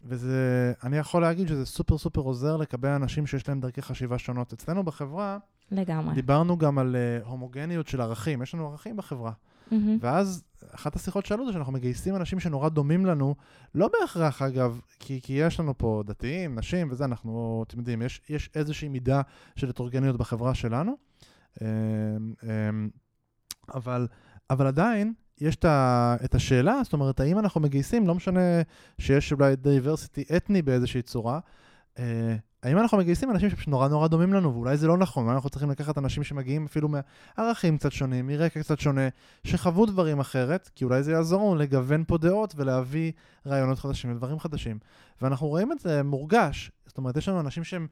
[0.04, 4.54] וזה, אני יכול להגיד שזה סופר סופר עוזר לקבל אנשים שיש להם דרכי חשיבה שונות.
[4.54, 5.38] אצלנו בחברה,
[5.71, 6.15] לגמרי.
[6.15, 9.31] דיברנו גם על uh, הומוגניות של ערכים, יש לנו ערכים בחברה.
[9.71, 9.97] מהמם.
[10.01, 13.36] ואז אחת השיחות שעלו זה שאנחנו מגייסים אנשים שנורא דומים לנו,
[13.75, 18.21] לא בהכרח אגב, כי, כי יש לנו פה דתיים, נשים וזה, אנחנו, אתם יודעים, יש,
[18.29, 19.21] יש איזושהי מידה
[19.55, 20.97] של הטרוגניות בחברה שלנו,
[21.62, 21.67] אמ,
[22.43, 22.89] אמ,
[23.73, 24.07] אבל,
[24.49, 28.62] אבל עדיין יש את, ה, את השאלה, זאת אומרת, האם אנחנו מגייסים, לא משנה
[28.99, 31.39] שיש אולי דייברסיטי אתני באיזושהי צורה,
[31.99, 35.69] אה, האם אנחנו מגייסים אנשים שנורא נורא דומים לנו, ואולי זה לא נכון, אנחנו צריכים
[35.69, 36.89] לקחת אנשים שמגיעים אפילו
[37.38, 39.08] מערכים קצת שונים, מרקע קצת שונה,
[39.43, 43.12] שחוו דברים אחרת, כי אולי זה יעזור לנו לגוון פה דעות ולהביא
[43.47, 44.80] רעיונות חדשים ודברים חדשים.
[45.21, 47.88] ואנחנו רואים את זה מורגש, זאת אומרת, יש לנו אנשים שהם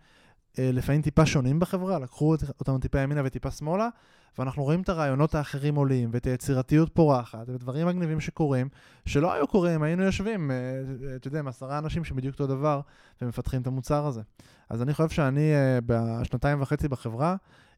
[0.59, 3.89] אה, לפעמים טיפה שונים בחברה, לקחו אותנו טיפה ימינה וטיפה שמאלה,
[4.37, 8.69] ואנחנו רואים את הרעיונות האחרים עולים, ואת היצירתיות פורחת, ודברים מגניבים שקורים,
[9.05, 12.81] שלא היו קורים היינו יושבים, אה, אה, אתה יודע, עם עשרה אנשים שבדיוק אותו דבר,
[13.21, 14.21] ומפתחים את המוצר הזה.
[14.69, 17.35] אז אני חושב שאני אה, בשנתיים וחצי בחברה,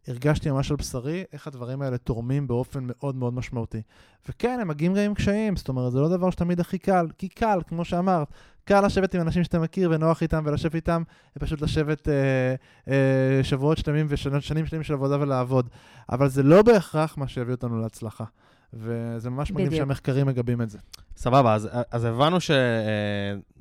[0.07, 3.81] הרגשתי ממש על בשרי איך הדברים האלה תורמים באופן מאוד מאוד משמעותי.
[4.29, 7.29] וכן, הם מגיעים גם עם קשיים, זאת אומרת, זה לא דבר שתמיד הכי קל, כי
[7.29, 8.27] קל, כמו שאמרת,
[8.63, 11.03] קל לשבת עם אנשים שאתה מכיר ונוח איתם ולשבת איתם,
[11.37, 12.55] ופשוט לשבת אה,
[12.87, 15.69] אה, שבועות שלמים ושנים שלמים של עבודה ולעבוד.
[16.11, 18.25] אבל זה לא בהכרח מה שיביא אותנו להצלחה.
[18.73, 19.75] וזה ממש מגניב.
[19.75, 20.77] שהמחקרים מגבים את זה.
[21.17, 22.37] סבבה, אז, אז הבנו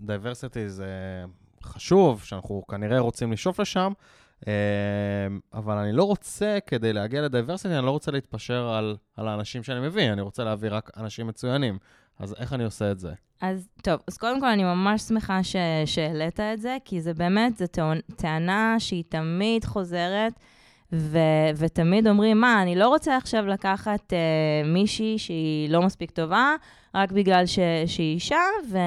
[0.01, 0.89] שדייברסיטי זה
[1.63, 3.93] חשוב, שאנחנו כנראה רוצים לשאוף לשם,
[4.47, 4.53] אה,
[5.55, 9.81] אבל אני לא רוצה, כדי להגיע לדייברסיטי, אני לא רוצה להתפשר על, על האנשים שאני
[9.81, 11.79] מביא, אני רוצה להביא רק אנשים מצוינים.
[12.19, 13.13] אז איך אני עושה את זה?
[13.40, 15.57] אז טוב, אז קודם כל אני ממש שמחה ש...
[15.87, 20.33] שהעלית את זה, כי זה באמת, זו טענ- טענה שהיא תמיד חוזרת,
[20.92, 21.18] ו...
[21.57, 24.18] ותמיד אומרים, מה, אני לא רוצה עכשיו לקחת אה,
[24.64, 26.55] מישהי שהיא לא מספיק טובה,
[26.94, 27.59] רק בגלל ש...
[27.87, 28.79] שהיא אישה, ו...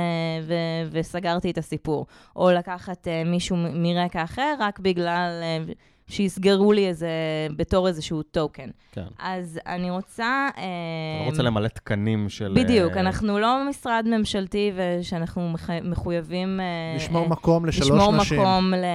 [0.44, 0.54] ו...
[0.92, 2.06] וסגרתי את הסיפור.
[2.36, 5.74] או לקחת אה, מישהו מרקע אחר, רק בגלל אה,
[6.08, 7.08] שיסגרו לי איזה,
[7.56, 8.70] בתור איזשהו טוקן.
[8.92, 9.06] כן.
[9.20, 10.50] אז אני רוצה...
[10.58, 12.54] אני אה, לא רוצה למלא תקנים של...
[12.56, 16.60] בדיוק, אה, אנחנו לא משרד ממשלתי ושאנחנו מח- מחויבים...
[16.60, 18.40] אה, לשמור אה, מקום לשלוש לשמור נשים.
[18.40, 18.86] מקום ל-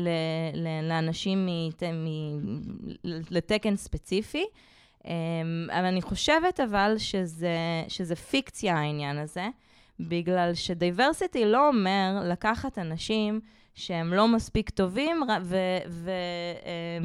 [0.00, 0.08] ל-
[0.54, 1.70] ל- לאנשים מ-
[3.30, 4.44] לתקן ספציפי.
[5.70, 7.56] אבל אני חושבת אבל שזה,
[7.88, 9.48] שזה פיקציה העניין הזה,
[10.00, 13.40] בגלל ש diversity לא אומר לקחת אנשים
[13.74, 15.56] שהם לא מספיק טובים ר- ו-
[15.88, 16.10] ו-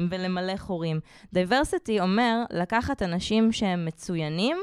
[0.00, 1.00] אמ, ולמלא חורים.
[1.32, 4.56] diversity אומר לקחת אנשים שהם מצוינים,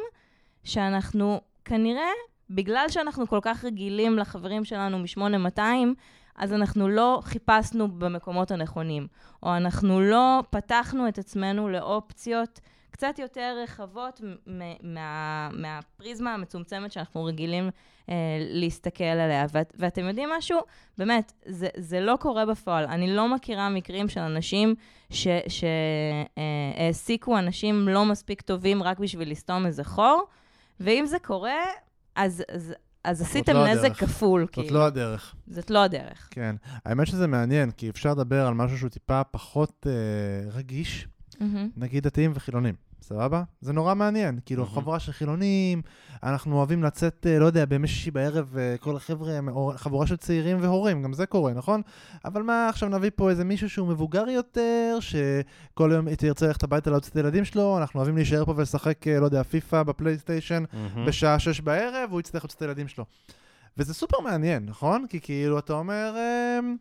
[0.64, 2.10] שאנחנו כנראה,
[2.50, 5.62] בגלל שאנחנו כל כך רגילים לחברים שלנו מ-8200,
[6.36, 9.08] אז אנחנו לא חיפשנו במקומות הנכונים,
[9.44, 12.60] או אנחנו לא פתחנו את עצמנו לאופציות
[12.98, 14.22] קצת יותר רחבות
[14.84, 17.70] מה, מהפריזמה המצומצמת שאנחנו רגילים
[18.10, 19.46] אה, להסתכל עליה.
[19.52, 20.60] ואת, ואתם יודעים משהו?
[20.98, 22.86] באמת, זה, זה לא קורה בפועל.
[22.86, 24.76] אני לא מכירה מקרים של אנשים
[26.38, 30.28] שהעסיקו אנשים לא מספיק טובים רק בשביל לסתום איזה חור,
[30.80, 31.60] ואם זה קורה,
[32.16, 34.00] אז, אז, אז עשיתם לא נזק הדרך.
[34.00, 34.80] כפול, זאת כאילו.
[34.80, 35.36] לא הדרך.
[35.48, 36.28] זאת לא הדרך.
[36.32, 36.56] כן.
[36.86, 39.92] האמת שזה מעניין, כי אפשר לדבר על משהו שהוא טיפה פחות אה,
[40.52, 41.08] רגיש,
[41.40, 41.70] מהמם.
[41.78, 43.44] נגיד דתיים וחילונים, סבבה?
[43.62, 44.40] זה נורא מעניין.
[44.46, 44.76] כאילו, מהמם.
[44.76, 45.82] חבורה של חילונים,
[46.24, 49.40] אנחנו אוהבים לצאת, אה, לא יודע, בימי שישי בערב, אה, כל החבר'ה,
[49.76, 51.82] חבורה של צעירים והורים, גם זה קורה, נכון?
[52.26, 56.90] אבל מה, עכשיו נביא פה איזה מישהו שהוא מבוגר יותר, שכל יום תרצה ללכת הביתה
[56.90, 61.06] להוציא את הילדים שלו, אנחנו אוהבים להישאר פה ולשחק, אה, לא יודע, פיפא בפלייסטיישן, מהמם.
[61.06, 63.06] בשעה שש בערב, והוא יצטרך להוציא את הילדים שלו.
[63.78, 65.06] וזה סופר מעניין, נכון?
[65.10, 66.16] כי כאילו, אתה אומר,
[66.60, 66.76] אמ,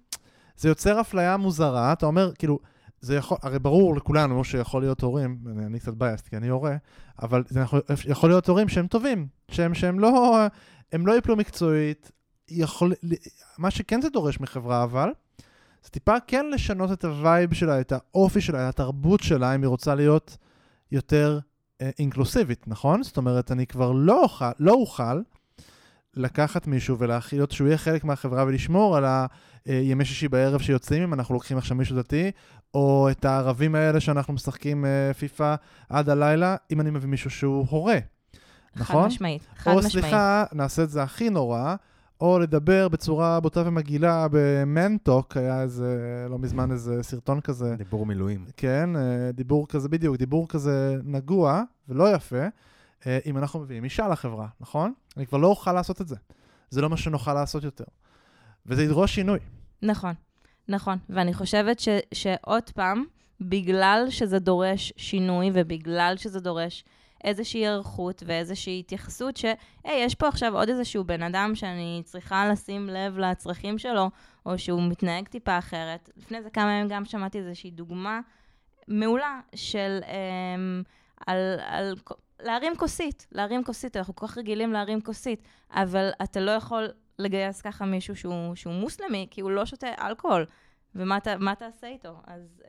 [0.57, 2.59] זה יוצר אפליה מוזרה, אתה אומר, כאילו,
[3.07, 6.77] זה יכול, הרי ברור לכולנו שיכול להיות הורים, אני, אני קצת biased כי אני הורה,
[7.23, 10.38] אבל זה יכול, יכול להיות הורים שהם טובים, שהם, שהם לא,
[10.92, 12.12] הם לא יפלו מקצועית,
[12.49, 12.92] יכול,
[13.59, 15.09] מה שכן זה דורש מחברה אבל,
[15.85, 19.62] זה טיפה כן לשנות את ה vibe שלה, את האופי שלה, את התרבות שלה, אם
[19.62, 20.37] היא רוצה להיות
[20.92, 21.38] יותר
[21.81, 23.03] אה, inclusiveית, נכון?
[23.03, 25.21] זאת אומרת, אני כבר לא אוכל, לא אוכל
[26.14, 29.05] לקחת מישהו ולהכיל שהוא יהיה חלק מהחברה ולשמור על
[29.66, 32.31] הימי שישי בערב שיוצאים, אם אנחנו לוקחים עכשיו מישהו דתי,
[32.77, 35.55] או את הערבים האלה שאנחנו משחקים אה, פיפא
[35.89, 37.99] עד הלילה, אם אני מביא מישהו שהוא הורה,
[38.77, 39.03] נכון?
[39.03, 39.93] חד משמעית, חד או משמעית.
[39.93, 41.75] סליחה, נעשה את זה הכי נורא,
[42.21, 48.45] או לדבר בצורה בוטה ומגעילה במנטוק, היה איזה, לא מזמן איזה סרטון כזה, דיבור מילואים.
[48.57, 52.45] כן, אה, דיבור כזה, בדיוק, דיבור כזה נגוע ולא יפה,
[53.07, 54.93] אה, אם אנחנו מביאים אישה לחברה, נכון?
[55.17, 56.17] אני כבר לא אוכל לעשות את זה.
[56.71, 57.85] זה לא מה שנוכל לעשות יותר.
[58.67, 59.39] וזה ידרוש שינוי.
[59.83, 60.15] נכון,
[60.68, 60.98] נכון.
[61.09, 63.05] ואני חושבת ש, שעוד פעם,
[63.40, 66.85] בגלל שזה דורש שינוי ובגלל שזה דורש
[67.24, 72.88] איזושהי היערכות ואיזושהי התייחסות שהי, יש פה עכשיו עוד איזשהו בן אדם שאני צריכה לשים
[72.88, 74.11] לב לצרכים שלו,
[74.46, 76.11] או שהוא מתנהג טיפה אחרת.
[76.16, 78.20] לפני זה כמה ימים גם שמעתי איזושהי דוגמה
[78.88, 79.98] מעולה של...
[80.07, 80.83] אמ,
[81.26, 81.94] על, על
[82.42, 87.61] להרים כוסית, להרים כוסית, אנחנו כל כך רגילים להרים כוסית, אבל אתה לא יכול לגייס
[87.61, 90.46] ככה מישהו שהוא, שהוא מוסלמי, כי הוא לא שותה אלכוהול.
[90.96, 92.16] ומה תעשה איתו?
[92.26, 92.68] אז um,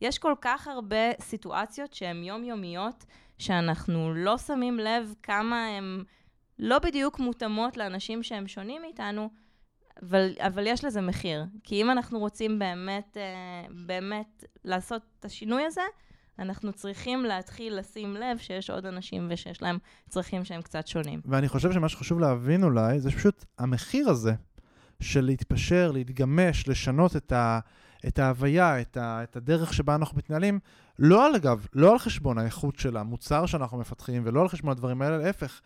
[0.00, 3.04] יש כל כך הרבה סיטואציות שהן יומיומיות,
[3.38, 6.04] שאנחנו לא שמים לב כמה הן
[6.58, 9.30] לא בדיוק מותאמות לאנשים שהם שונים מאיתנו,
[10.02, 11.44] אבל, אבל יש לזה מחיר.
[11.64, 15.82] כי אם אנחנו רוצים באמת, uh, באמת לעשות את השינוי הזה,
[16.38, 21.20] אנחנו צריכים להתחיל לשים לב שיש עוד אנשים ושיש להם צרכים שהם קצת שונים.
[21.24, 24.34] ואני חושב שמה שחשוב להבין אולי, זה פשוט המחיר הזה
[25.00, 27.58] של להתפשר, להתגמש, לשנות את, ה,
[28.06, 30.58] את ההוויה, את, ה, את הדרך שבה אנחנו מתנהלים,
[30.98, 35.02] לא על אגב, לא על חשבון האיכות של המוצר שאנחנו מפתחים, ולא על חשבון הדברים
[35.02, 35.60] האלה, להפך.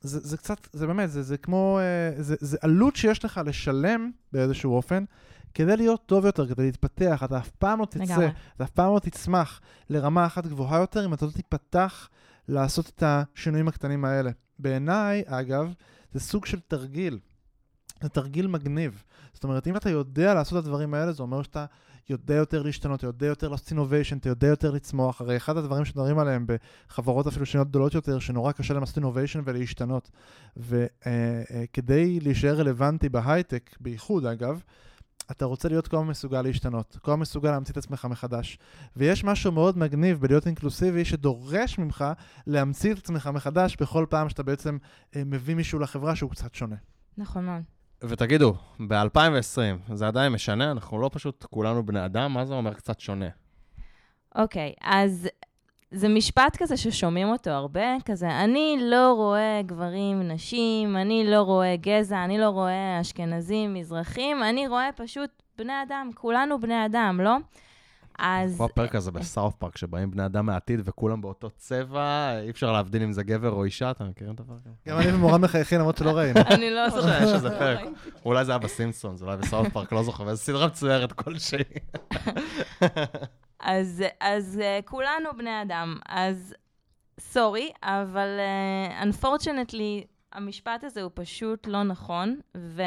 [0.00, 4.10] זה, זה קצת, זה באמת, זה, זה כמו, אה, זה, זה עלות שיש לך לשלם
[4.32, 5.04] באיזשהו אופן,
[5.56, 8.28] כדי להיות טוב יותר, כדי להתפתח, אתה אף פעם לא תצא, לגמרי.
[8.56, 12.08] אתה אף פעם לא תצמח לרמה אחת גבוהה יותר, אם אתה לא תיפתח
[12.48, 14.30] לעשות את השינויים הקטנים האלה.
[14.58, 15.72] בעיניי, אגב,
[16.12, 17.18] זה סוג של תרגיל.
[18.02, 19.02] זה תרגיל מגניב.
[19.32, 21.64] זאת אומרת, אם אתה יודע לעשות את הדברים האלה, זה אומר שאתה
[22.10, 25.20] יודע יותר להשתנות, אתה יודע יותר לעשות אינוביישן, אתה יודע יותר לצמוח.
[25.20, 29.40] הרי אחד הדברים שמדברים עליהם בחברות אפילו שניות גדולות יותר, שנורא קשה להם לעשות אינוביישן
[29.44, 30.10] ולהשתנות.
[30.56, 30.94] וכדי
[31.86, 34.62] אה, אה, להישאר רלוונטי בהייטק, בייחוד אגב,
[35.30, 38.58] אתה רוצה להיות כל הזמן מסוגל להשתנות, כל הזמן מסוגל להמציא את עצמך מחדש.
[38.96, 42.04] ויש משהו מאוד מגניב בלהיות אינקלוסיבי שדורש ממך
[42.46, 44.78] להמציא את עצמך מחדש בכל פעם שאתה בעצם
[45.16, 46.76] אה, מביא מישהו לחברה שהוא קצת שונה.
[47.18, 47.62] נכון מאוד.
[48.02, 48.54] ותגידו,
[48.88, 50.70] ב-2020 זה עדיין משנה?
[50.70, 52.32] אנחנו לא פשוט כולנו בני אדם?
[52.32, 53.28] מה זה אומר קצת שונה?
[54.34, 55.28] אוקיי, okay, אז
[55.96, 61.76] זה משפט כזה ששומעים אותו הרבה, כזה, אני לא רואה גברים, נשים, אני לא רואה
[61.76, 67.36] גזע, אני לא רואה אשכנזים, מזרחים, אני רואה פשוט בני אדם, כולנו בני אדם, לא?
[68.18, 68.56] אז...
[68.56, 73.02] כמו הפרק הזה בסאוף פארק, שבאים בני אדם מהעתיד וכולם באותו צבע, אי אפשר להבדיל
[73.02, 74.70] אם זה גבר או אישה, אתה מכיר את הזה?
[74.88, 76.40] גם אני ומורן מחייכים למרות שלא ראינו.
[76.54, 77.22] אני לא זוכר.
[77.22, 77.80] יש איזה פרק.
[78.24, 81.64] אולי זה היה בסימפסונס, אולי בסאוף פארק, לא זוכר, וזו סדרה מצוירת כלשהי.
[83.60, 85.96] אז, אז uh, כולנו בני אדם.
[86.08, 86.54] אז
[87.20, 92.82] סורי, אבל uh, unfortunately, המשפט הזה הוא פשוט לא נכון, ו...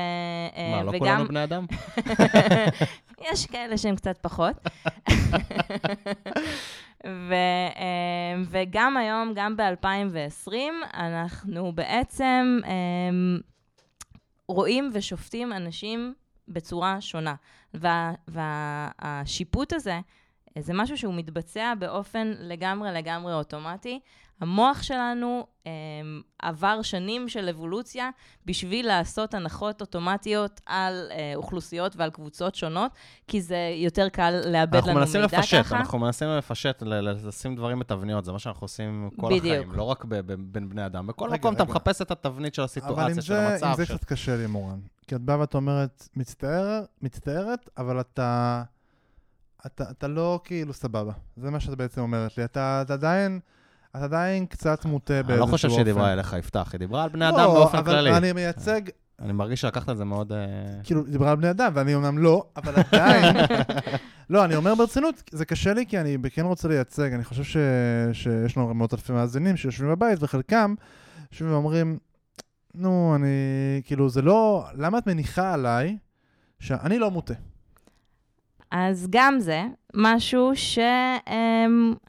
[0.53, 0.99] Uh, מה, לא וגם...
[0.99, 1.65] כולנו בני אדם?
[3.31, 4.55] יש כאלה שהם קצת פחות.
[7.05, 7.33] ו,
[7.73, 10.53] uh, וגם היום, גם ב-2020,
[10.93, 13.41] אנחנו בעצם um,
[14.47, 16.13] רואים ושופטים אנשים
[16.47, 17.35] בצורה שונה.
[17.73, 19.99] וה, והשיפוט הזה,
[20.61, 23.99] זה משהו שהוא מתבצע באופן לגמרי לגמרי אוטומטי.
[24.41, 25.71] המוח שלנו אה,
[26.39, 28.09] עבר שנים של אבולוציה
[28.45, 32.91] בשביל לעשות הנחות אוטומטיות על אה, אוכלוסיות ועל קבוצות שונות,
[33.27, 35.17] כי זה יותר קל לאבד לנו מידע ככה.
[35.17, 36.83] אנחנו מנסים לפשט, אנחנו מנסים לפשט,
[37.25, 39.45] לשים דברים בתבניות, זה מה שאנחנו עושים כל בדיוק.
[39.45, 40.05] החיים, לא רק
[40.37, 41.07] בין בני אדם.
[41.07, 41.63] בכל רגע, מקום רגע.
[41.63, 43.65] אתה מחפש את התבנית של הסיטואציה, של המצב.
[43.65, 44.79] אבל עם זה קצת קשה לי, מורן.
[45.07, 48.63] כי את באה ואת אומרת, מצטער, מצטערת, אבל אתה...
[49.65, 51.13] אתה, אתה לא כאילו סבבה.
[51.37, 52.43] זה מה שאת בעצם אומרת לי.
[52.43, 53.39] אתה, אתה עדיין...
[53.91, 55.33] אתה עדיין קצת מוטה באיזשהו אופן.
[55.33, 58.09] אני לא חושב שהיא דיברה אליך, יפתח, היא דיברה על בני לא, אדם באופן כללי.
[58.09, 58.81] לא, אבל אני מייצג...
[59.21, 60.31] אני מרגיש שלקחת את זה מאוד...
[60.31, 60.37] אה,
[60.83, 63.35] כאילו, היא דיברה על בני אדם, ואני אומנם לא, אבל עדיין...
[64.29, 67.57] לא, אני אומר ברצינות, זה קשה לי כי אני כן רוצה לייצג, אני חושב ש...
[68.13, 70.75] שיש לנו מאות אלפי מאזינים שיושבים בבית, וחלקם
[71.31, 71.97] יושבים ואומרים,
[72.75, 73.27] נו, אני...
[73.83, 74.65] כאילו, זה לא...
[74.75, 75.97] למה את מניחה עליי
[76.59, 77.33] שאני לא מוטה?
[78.71, 81.65] אז גם זה משהו שאני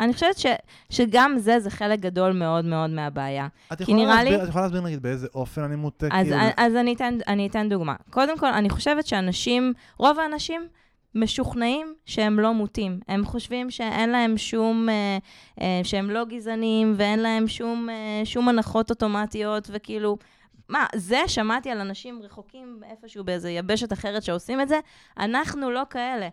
[0.09, 0.47] אמ, חושבת ש,
[0.91, 3.49] שגם זה, זה חלק גדול מאוד מאוד מהבעיה.
[3.73, 4.43] את יכולה, להסביר, לי...
[4.43, 6.07] את יכולה להסביר נגיד באיזה אופן אני מוטה?
[6.13, 6.41] אז, כאילו...
[6.57, 7.95] אז אני, אתן, אני אתן דוגמה.
[8.11, 10.69] קודם כל, אני חושבת שאנשים, רוב האנשים,
[11.15, 13.01] משוכנעים שהם לא מוטים.
[13.09, 15.19] הם חושבים שאין להם שום, אה,
[15.61, 20.17] אה, שהם לא גזענים ואין להם שום, אה, שום הנחות אוטומטיות, וכאילו,
[20.71, 24.81] מה, זה שמעתי על אנשים רחוקים איפשהו באיזה יבשת אחרת שעושים את זה,
[25.19, 26.29] אנחנו לא כאלה.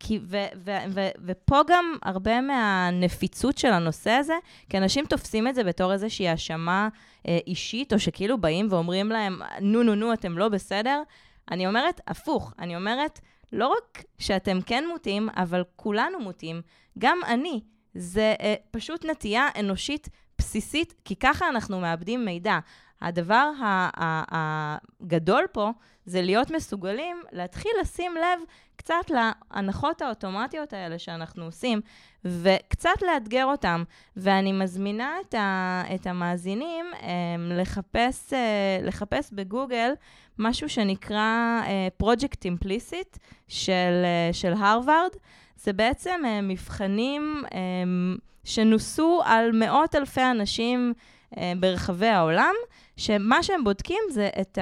[0.00, 4.34] כי, ו, ו, ו, ופה גם הרבה מהנפיצות של הנושא הזה,
[4.68, 6.88] כי אנשים תופסים את זה בתור איזושהי האשמה
[7.28, 11.02] אה, אישית, או שכאילו באים ואומרים להם, נו, נו, נו, אתם לא בסדר.
[11.50, 13.20] אני אומרת, הפוך, אני אומרת,
[13.52, 16.62] לא רק שאתם כן מוטים, אבל כולנו מוטים,
[16.98, 17.60] גם אני.
[17.94, 22.58] זה אה, פשוט נטייה אנושית בסיסית, כי ככה אנחנו מאבדים מידע.
[23.02, 23.50] הדבר
[24.30, 25.70] הגדול פה
[26.06, 28.40] זה להיות מסוגלים להתחיל לשים לב
[28.76, 31.80] קצת להנחות האוטומטיות האלה שאנחנו עושים,
[32.24, 33.84] וקצת לאתגר אותם.
[34.16, 37.04] ואני מזמינה את, ה- את המאזינים um,
[37.50, 38.36] לחפש, uh,
[38.82, 39.90] לחפש בגוגל
[40.38, 43.72] משהו שנקרא uh, Project Implicit של,
[44.30, 45.10] uh, של הרווארד.
[45.56, 47.54] זה בעצם מבחנים um,
[48.44, 50.92] שנוסו על מאות אלפי אנשים
[51.60, 52.54] ברחבי העולם,
[53.00, 54.58] שמה שהם בודקים זה את,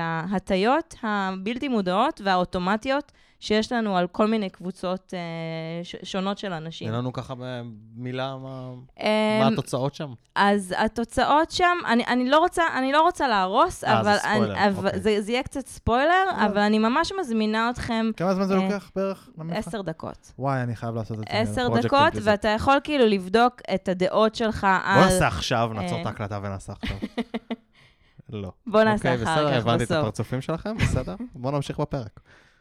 [0.00, 3.12] ההטיות הבלתי מודעות והאוטומטיות
[3.46, 6.88] שיש לנו על כל מיני קבוצות uh, ש, שונות של אנשים.
[6.88, 9.02] תן לנו ככה במילה מה, Um,
[9.40, 10.12] מה התוצאות שם.
[10.34, 14.54] אז התוצאות שם, אני, אני, לא, רוצה, אני לא רוצה להרוס, אה, זה אבל, ספוילר,
[14.54, 15.00] אני, אבל אוקיי.
[15.00, 16.46] זה, זה יהיה קצת ספוילר, אה.
[16.46, 19.28] אבל אני ממש מזמינה אתכם כמה זמן זה אה, לוקח בערך?
[19.50, 20.32] עשר דקות.
[20.38, 21.38] וואי, אני חייב לעשות את זה.
[21.38, 22.12] עשר דקות.
[22.22, 24.94] ואתה יכול כאילו לבדוק את הדעות שלך על...
[24.94, 26.02] בוא נעשה עכשיו, נעצור אה.
[26.02, 26.96] את ההקלטה ונעשה עכשיו.
[28.42, 28.52] לא.
[28.66, 29.98] בוא נעשה אוקיי, אחר בסדר, כך, הבנתי את בסוף.
[29.98, 31.14] הפרצופים שלכם, בסדר?
[31.34, 32.20] בואו נמשיך בפרק.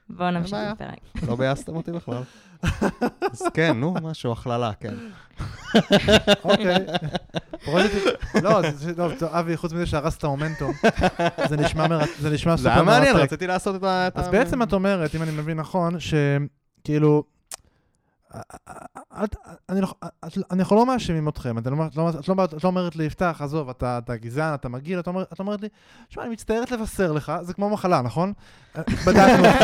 [0.10, 0.58] בואו נמשיך.
[0.76, 0.98] בפרק.
[1.28, 2.24] לא ביאסתם אותי בכלל.
[3.32, 4.94] אז כן, נו, משהו, הכללה, כן.
[6.46, 6.86] אוקיי.
[8.44, 10.72] לא, זה- זה- לא, טוב, אבי, חוץ מזה שהרסת את המומנטום,
[11.50, 13.15] זה נשמע מרתק, זה נשמע זה סופר היה מעניין.
[13.15, 14.08] רציתי לעשות את ה...
[14.15, 16.39] אז בעצם את אומרת, אם אני מבין נכון, שכאילו,
[16.80, 18.25] את- אני לא- את-
[20.52, 24.00] אנחנו לא מאשימים אתכם, את לא- את לא- לא לא אומרת לי, יפתח, עזוב, אתה
[24.15, 25.67] גזען, אתה מגעיל, את אומרת- אומרת לי,
[26.10, 28.34] שמע, אני מצטערת לבשר לך, זה כמו מחלה, נכון?
[28.78, 29.63] בדקנו אותך,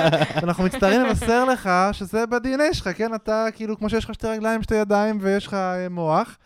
[0.42, 3.14] ואנחנו מצטערים לבשר לך שזה ב-DNA שלך, כן?
[3.14, 6.36] אתה כאילו, כמו שיש לך שתי רגליים, שתי ידיים ויש לך אה, מוח,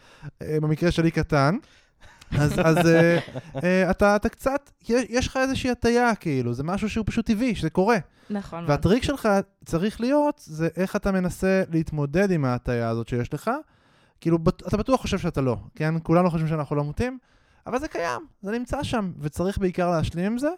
[0.42, 1.56] אה, במקרה שלי קטן.
[2.40, 3.18] אז, אז אה,
[3.64, 7.54] אה, אתה, אתה קצת, יש, יש לך איזושהי הטיה, כאילו, זה משהו שהוא פשוט טבעי,
[7.54, 7.96] שזה קורה.
[8.30, 8.64] נכון.
[8.68, 9.28] והטריק שלך
[9.64, 13.50] צריך להיות, זה איך אתה מנסה להתמודד עם ההטייה הזאת שיש לך.
[14.20, 15.94] כאילו, אתה בטוח חושב שאתה לא, כן?
[16.02, 17.18] כולנו חושבים שאנחנו לא מוטים,
[17.66, 20.50] אבל זה קיים, זה נמצא שם, וצריך בעיקר להשלים עם זה.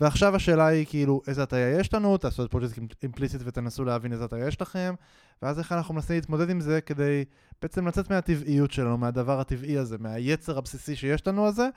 [0.00, 4.24] ועכשיו השאלה היא כאילו, איזה הטיה יש לנו, תעשו את פרויקט אימפליסיט ותנסו להבין איזה
[4.24, 4.94] הטיה יש לכם,
[5.42, 7.24] ואז איך אנחנו מנסים להתמודד עם זה כדי
[7.62, 11.68] בעצם לצאת מהטבעיות שלנו, מהדבר הטבעי הזה, מהיצר הבסיסי שיש לנו הזה,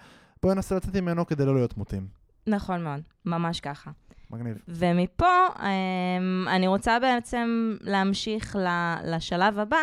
[0.44, 2.08] בואו ננסה לצאת ממנו כדי לא להיות מוטים.
[2.48, 3.92] נכון מאוד, ממש ככה.
[4.32, 4.58] מגניב.
[4.68, 8.56] ומפה אמ, אני רוצה בעצם להמשיך
[9.04, 9.78] לשלב הבא,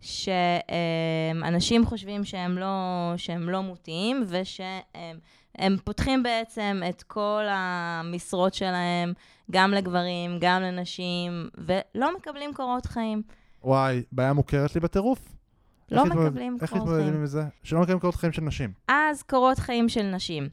[0.00, 5.18] שאנשים חושבים שהם לא, שהם לא מוטים, ושהם
[5.60, 9.12] הם פותחים בעצם את כל המשרות שלהם,
[9.50, 13.22] גם לגברים, גם לנשים, ולא מקבלים קורות חיים.
[13.64, 15.18] וואי, בעיה מוכרת לי בטירוף.
[15.90, 17.20] לא איך להתמודד- מקבלים איך קורות מתמודדים חיים.
[17.20, 17.42] עם זה?
[17.62, 18.72] שלא מקבלים קורות חיים של נשים.
[18.88, 20.48] אז קורות חיים של נשים.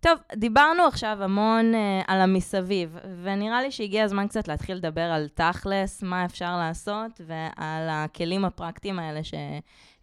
[0.00, 5.28] טוב, דיברנו עכשיו המון uh, על המסביב, ונראה לי שהגיע הזמן קצת להתחיל לדבר על
[5.34, 9.34] תכלס, מה אפשר לעשות, ועל הכלים הפרקטיים האלה ש,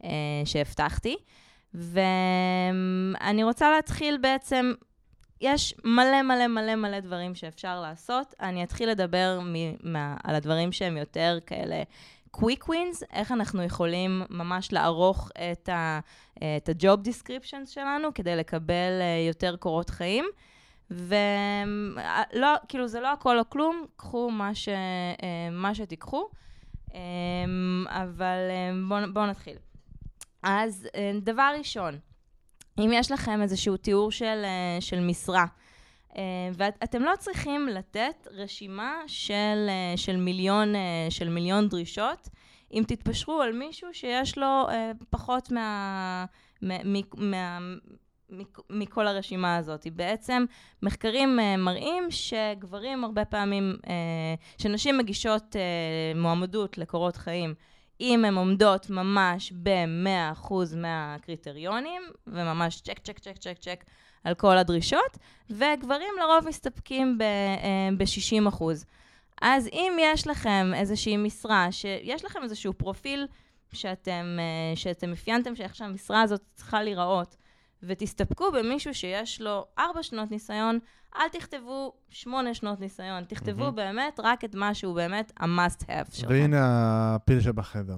[0.02, 0.06] uh,
[0.46, 1.16] שהבטחתי.
[1.78, 4.74] ואני רוצה להתחיל בעצם,
[5.42, 8.34] יש מלא מלא מלא מלא דברים שאפשר לעשות.
[8.40, 11.84] אני אתחיל לדבר מ- מה, על הדברים שהם יותר כאלה
[12.32, 19.56] קוויק ווינס, איך אנחנו יכולים ממש לערוך את ה-job descriptions שלנו כדי לקבל אה, יותר
[19.56, 20.26] קורות חיים.
[20.92, 26.30] ולא, כאילו, זה לא הכל או כלום, קחו מה, ש, אה, מה שתיקחו.
[26.94, 27.00] אה,
[27.88, 28.38] אבל
[28.88, 29.58] בואו בוא נתחיל.
[30.50, 32.00] אז אה, דבר ראשון,
[32.80, 35.46] אם יש לכם איזשהו תיאור של, אה, של משרה,
[36.18, 36.22] אה,
[36.54, 40.74] ואתם לא צריכים לתת רשימה של, של, מיליון,
[41.10, 42.30] של מיליון דרישות,
[42.74, 44.68] אם תתפשרו על מישהו שיש לו
[45.10, 46.26] פחות מה,
[46.62, 47.60] מה,
[48.70, 49.88] מכל הרשימה הזאת.
[49.88, 50.46] בעצם
[50.84, 57.54] מחקרים אה, מראים שגברים הרבה פעמים, אה, שנשים מגישות אה, מועמדות לקורות חיים,
[58.02, 63.84] אם הן עומדות ממש ב-100% מהקריטריונים, וממש צ'ק, צ'ק, צ'ק, צ'ק, צ'ק
[64.24, 65.18] על כל הדרישות,
[65.50, 67.18] וגברים לרוב מסתפקים
[67.98, 68.64] ב-60%.
[69.42, 73.28] אז אם יש לכם איזושהי משרה, שיש לכם איזשהו פרופיל
[73.74, 77.36] שאתם, אה, שאתם אפיינתם שאיך שהמשרה הזאת צריכה להיראות,
[77.84, 80.80] ותסתפקו במישהו שיש לו ארבע שנות ניסיון,
[81.16, 83.76] אל תכתבו שמונה שנות ניסיון, תכתבו מהמם.
[83.76, 86.34] באמת רק את מה שהוא באמת ה-must have שלכם.
[86.34, 87.98] והנה הפיל שבחדר.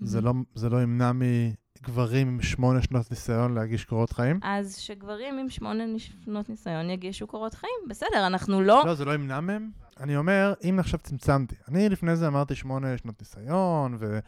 [0.00, 4.40] זה לא- זה לא ימנע מגברים עם שמונה שנות ניסיון להגיש קורות חיים?
[4.42, 8.82] אז שגברים עם שמונה שנות ניסיון יגישו קורות חיים, בסדר, אנחנו לא...
[8.86, 9.70] לא, זה לא ימנע מהם.
[10.00, 14.18] אני אומר, אם עכשיו צמצמתי, אני לפני זה אמרתי שמונה שנות ניסיון, ו...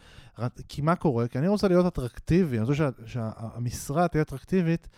[0.68, 1.29] כי מה קורה?
[1.29, 2.90] כי אני רוצה להיות אטרקטיבי, אני רוצה שה...
[3.07, 4.88] שהמשרה תהיה אטרקטיבית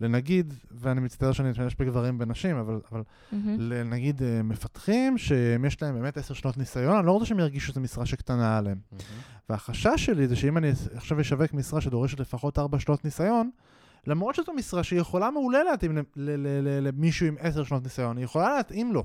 [0.00, 3.56] לנגיד, ואני מצטער שאני משתמש בגברים ונשים, אבל, אבל מהמם.
[3.60, 7.80] לנגיד אה, מפתחים שיש להם באמת עשר שנות ניסיון, אני לא רוצה שהם ירגישו שזו
[7.80, 8.78] משרה שקטנה עליהם.
[9.48, 13.50] והחשש שלי זה שאם אני עכשיו אשווק משרה שדורשת לפחות ארבע שנות ניסיון,
[14.06, 18.16] למרות שזו משרה שיכולה מעולה להתאים ל- ל- ל- ל- למישהו עם עשר שנות ניסיון,
[18.16, 19.04] היא יכולה להתאים לו.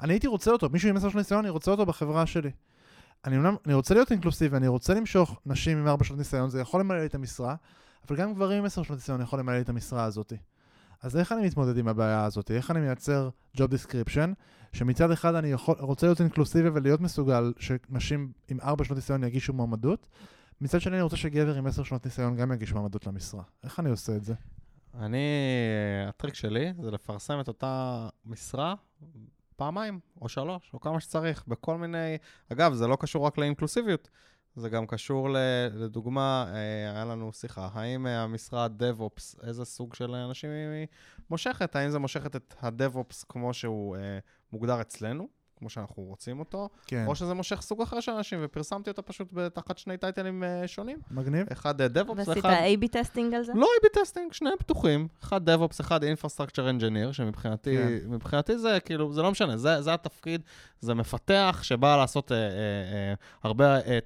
[0.00, 2.50] אני הייתי רוצה אותו, מישהו עם עשר שנות ניסיון, אני רוצה אותו בחברה שלי.
[3.24, 6.80] אני אני רוצה להיות אינקלוסיבי, אני רוצה למשוך נשים עם ארבע שנות ניסיון, זה יכול
[6.80, 7.54] למלא לי את המשרה,
[8.08, 10.32] אבל גם גברים עם עשר שנות ניסיון יכול למלא את המשרה הזאת.
[11.02, 12.50] אז איך אני מתמודד עם הבעיה הזאת?
[12.50, 14.34] איך אני מייצר job description,
[14.72, 19.52] שמצד אחד אני יכול, רוצה להיות אינקלוסיבי ולהיות מסוגל שנשים עם ארבע שנות ניסיון יגישו
[19.52, 20.08] מועמדות,
[20.60, 23.42] מצד שני אני רוצה שגבר עם עשר שנות ניסיון גם יגיש מועמדות למשרה.
[23.64, 24.34] איך אני עושה את זה?
[24.94, 25.26] אני,
[26.08, 28.74] הטריק שלי זה לפרסם את אותה משרה
[29.56, 32.16] פעמיים, או שלוש, או כמה שצריך, בכל מיני...
[32.52, 34.08] אגב, זה לא קשור רק ל inclusiveיות,
[34.58, 35.36] זה גם קשור, ל,
[35.74, 40.86] לדוגמה, אה, היה לנו שיחה, האם אה, המשרה DevOps, איזה סוג של אנשים היא
[41.30, 41.76] מושכת?
[41.76, 44.18] האם זה מושכת את ה-DevOps כמו שהוא אה,
[44.52, 45.28] מוגדר אצלנו,
[45.58, 47.04] כמו שאנחנו רוצים אותו, כן.
[47.06, 50.98] או שזה מושך סוג אחר של אנשים, ופרסמתי אותה פשוט תחת שני titleים אה, שונים.
[51.10, 51.46] מגניב?
[51.52, 52.50] אחד אה, DevOps ועשית ואחד...
[52.50, 53.52] A-B testing על זה?
[53.54, 55.08] לא A-B testing, שניהם פתוחים.
[55.22, 57.76] אחד DevOps, אחד Infrastructure Engineer, שמבחינתי
[58.46, 58.56] כן.
[58.56, 60.42] זה כאילו, זה לא משנה, זה, זה התפקיד,
[60.80, 63.98] זה מפתח שבא לעשות אה, אה, אה, הרבה אה,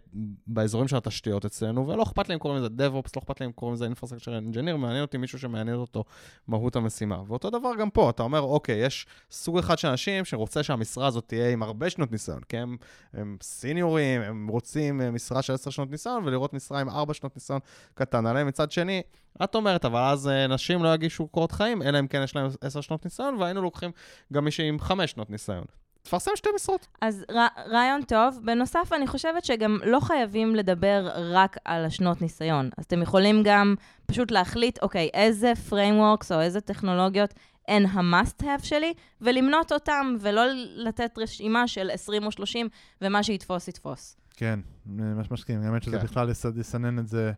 [0.46, 3.52] באזורים של התשתיות אצלנו, ולא אכפת לי אם קוראים לזה DevOps, לא אכפת לי אם
[3.52, 6.04] קוראים לזה Infrastructure Engineer, מעניין אותי מישהו שמעניין אותו
[6.48, 7.22] מהות המשימה.
[7.26, 11.24] ואותו דבר גם פה, אתה אומר, אוקיי, יש סוג אחד של אנשים שרוצה שהמשרה הזאת
[11.26, 12.76] תהיה עם הרבה שנות ניסיון, כי הם,
[13.14, 17.36] הם סיניורים, הם רוצים אה, משרה של 10 שנות ניסיון, ולראות משרה עם 4 שנות
[17.36, 17.60] ניסיון
[17.94, 18.46] קטן עליהם.
[18.46, 19.02] מצד שני,
[19.44, 22.48] את אומרת, אבל אז אה, נשים לא יגישו קורות חיים, אלא אם כן יש להם
[22.60, 23.90] 10 שנות ניסיון, והיינו לוקחים
[24.32, 25.64] גם מישהי עם 5 שנות ניסיון.
[26.02, 26.86] תפרסם שתי משרות.
[27.00, 28.40] אז ר, רעיון טוב.
[28.44, 32.70] בנוסף, אני חושבת שגם לא חייבים לדבר רק על השנות ניסיון.
[32.78, 33.74] אז אתם יכולים גם
[34.06, 37.34] פשוט להחליט, אוקיי, איזה frameworks או איזה טכנולוגיות
[37.68, 40.42] הן ה-must have שלי, ולמנות אותם, ולא
[40.76, 42.68] לתת רשימה של 20 או 30,
[43.02, 44.16] ומה שיתפוס, יתפוס.
[44.36, 45.62] כן, ממש מסכים.
[45.62, 46.04] האמת שזה כן.
[46.04, 47.32] בכלל לס- לסנן את זה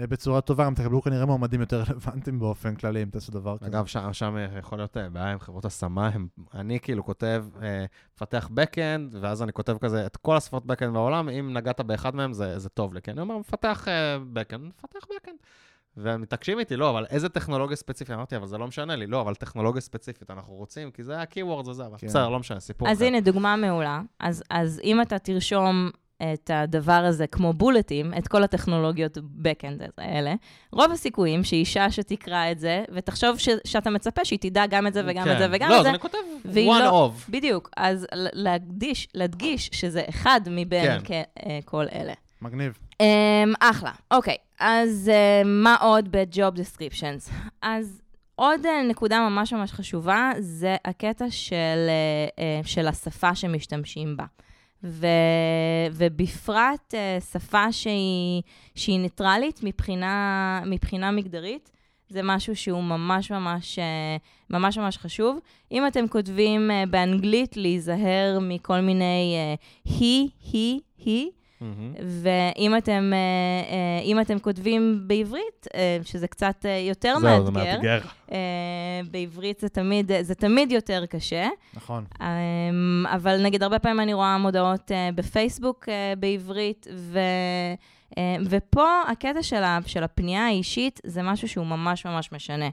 [0.00, 3.66] אה, בצורה טובה, גם תקבלו כנראה מועמדים יותר רלוונטיים באופן כללי, אם תעשו דבר כזה.
[3.66, 7.84] אגב, שם, שם יכול להיות אה, בעיה עם חברות השמה, הם, אני כאילו כותב, אה,
[8.16, 12.32] מפתח backend, ואז אני כותב כזה את כל השפות backend בעולם, אם נגעת באחד מהם
[12.32, 15.38] זה, זה טוב לי, כי אני אומר, מפתח אה, backend, מפתח backend.
[15.96, 18.14] והם מתעקשים איתי, לא, אבל איזה טכנולוגיה ספציפית?
[18.14, 21.68] אמרתי, אבל זה לא משנה לי, לא, אבל טכנולוגיה ספציפית אנחנו רוצים, כי זה ה-keywords
[21.68, 22.06] וזה, אבל כן.
[22.06, 23.04] בסדר, לא משנה, סיפור אז אחר.
[23.06, 24.00] הנה דוגמה מעולה.
[24.20, 25.90] אז, אז אם אתה תרשום
[26.34, 30.34] את הדבר הזה כמו בולטים, את כל הטכנולוגיות backend האלה,
[30.72, 35.02] רוב הסיכויים שאישה שתקרא את זה, ותחשוב ש, שאתה מצפה שהיא תדע גם את זה
[35.06, 37.30] וגם את זה וגם לא, את זה, אז אני כותב one לא- of.
[37.30, 37.70] בדיוק.
[37.76, 41.24] אז ל- להקדיש, להדגיש שזה אחד מבין כן.
[41.24, 42.12] כ- אה, כל אלה.
[42.42, 42.78] מגניב.
[43.02, 43.92] Um, אחלה.
[44.10, 47.32] אוקיי, אז uh, מה עוד ב-Job Descriptions?
[47.62, 48.00] אז
[48.34, 54.24] עוד uh, נקודה ממש ממש חשובה, זה הקטע של, uh, uh, של השפה שמשתמשים בה.
[54.84, 55.06] ו,
[55.92, 58.42] ובפרט uh, שפה שהיא,
[58.74, 61.70] שהיא ניטרלית מבחינה, מבחינה מגדרית.
[62.08, 63.78] זה משהו שהוא ממש ממש,
[64.50, 65.38] ממש ממש חשוב.
[65.72, 69.36] אם אתם כותבים באנגלית, להיזהר מכל מיני
[69.84, 71.30] היא, היא, היא,
[71.60, 71.92] מהמם.
[72.22, 73.18] ואם אתם, אה,
[73.74, 78.00] אה, אם אתם כותבים בעברית, אה, שזה קצת יותר זהו, זה מאתגר, מאתגר.
[78.32, 81.48] אה, בעברית זה תמיד, זה תמיד יותר קשה.
[81.74, 82.04] נכון.
[82.20, 85.88] אמ, אבל נגיד, הרבה פעמים אני רואה מודעות בפייסבוק
[86.18, 87.18] בעברית, ו,
[88.50, 92.68] ופה הקטע של, ה, של הפנייה האישית זה משהו שהוא ממש ממש משנה.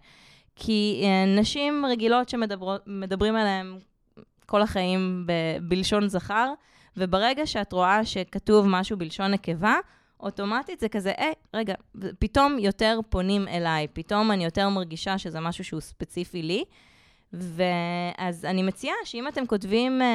[0.55, 1.03] כי
[1.37, 3.77] נשים רגילות שמדברים עליהן
[4.45, 6.53] כל החיים ב, בלשון זכר,
[6.97, 9.75] וברגע שאת רואה שכתוב משהו בלשון נקבה,
[10.19, 11.73] אוטומטית זה כזה, היי, רגע,
[12.19, 16.63] פתאום יותר פונים אליי, פתאום אני יותר מרגישה שזה משהו שהוא ספציפי לי.
[17.33, 20.07] ואז אני מציעה שאם אתם כותבים, אה,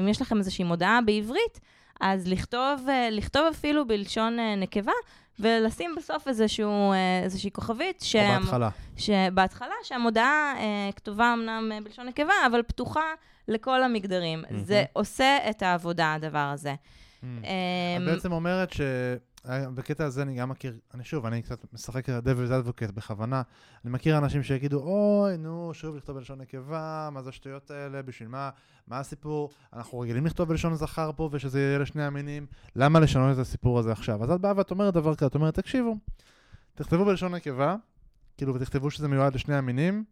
[0.00, 1.60] אם יש לכם איזושהי מודעה בעברית,
[2.00, 4.92] אז לכתוב, אה, לכתוב אפילו בלשון אה, נקבה,
[5.40, 8.68] ולשים בסוף איזשהו, אה, איזושהי כוכבית, או שהמ- בהתחלה.
[8.96, 13.02] שבהתחלה, שהמודעה אה, כתובה אמנם אה, בלשון נקבה, אבל פתוחה
[13.48, 14.42] לכל המגדרים.
[14.50, 14.64] מהמם.
[14.64, 16.74] זה עושה את העבודה, הדבר הזה.
[16.74, 17.24] Mm.
[17.44, 18.80] אה, את בעצם אומרת ש...
[19.48, 23.42] אה, בקטע הזה אני גם מכיר, אני שוב, אני קצת משחק דביל אדבוקט בכוונה.
[23.84, 28.28] אני מכיר אנשים שיגידו, אוי, נו, שוב לכתוב בלשון נקבה, מה זה השטויות האלה, בשביל
[28.28, 28.50] מה,
[28.86, 29.50] מה הסיפור?
[29.72, 32.46] אנחנו רגילים לכתוב בלשון זכר פה ושזה יהיה לשני המינים,
[32.76, 34.24] למה לשנות את הסיפור הזה עכשיו?
[34.24, 35.96] אז את באה ואת אומרת דבר כזה, את אומרת, תקשיבו,
[36.74, 37.76] תכתבו בלשון נקבה,
[38.36, 40.04] כאילו, ותכתבו שזה מיועד לשני המינים,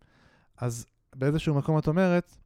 [0.58, 2.36] אז באיזשהו מקום את אומרת,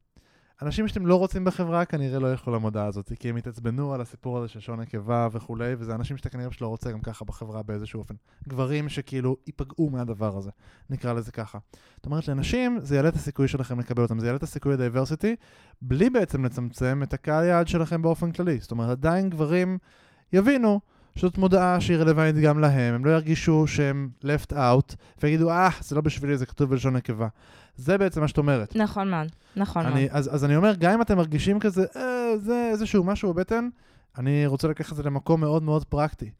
[0.63, 4.39] אנשים שאתם לא רוצים בחברה כנראה לא ילכו למודעה הזאת, כי הם התעצבנו על הסיפור
[4.39, 8.01] הזה של שעון נקבה וכולי, וזה אנשים שאתה כנראה שלא רוצה גם ככה בחברה באיזשהו
[8.01, 8.15] אופן.
[8.49, 10.51] גברים שכאילו ייפגעו מהדבר הזה,
[10.91, 11.59] נקרא לזה ככה.
[11.97, 15.37] זאת אומרת, לנשים זה יעלה את הסיכוי שלכם לקבל אותם, זה יעלה את הסיכוי לדייברסיטי,
[15.83, 18.59] בלי בעצם לצמצם את הקהל יעד שלכם באופן כללי.
[18.59, 19.79] זאת אומרת, עדיין גברים
[20.33, 20.81] יבינו
[21.17, 25.97] שזאת מודעה שהיא רלוונטית גם להם, הם לא ירגישו שהם left out, ויגידו, אה, זה
[25.97, 27.29] לא בשבילי, זה כתוב בלשון נקבה.
[27.81, 28.77] זה בעצם מה שאת אומרת.
[28.77, 29.27] נכון מאוד,
[29.57, 29.95] נכון מאוד.
[29.95, 33.69] אני, אז, אז אני אומר, גם אם אתם מרגישים כזה, אה, זה איזשהו משהו בבטן,
[34.19, 36.31] אני רוצה לקחת את זה למקום מאוד מאוד פרקטי.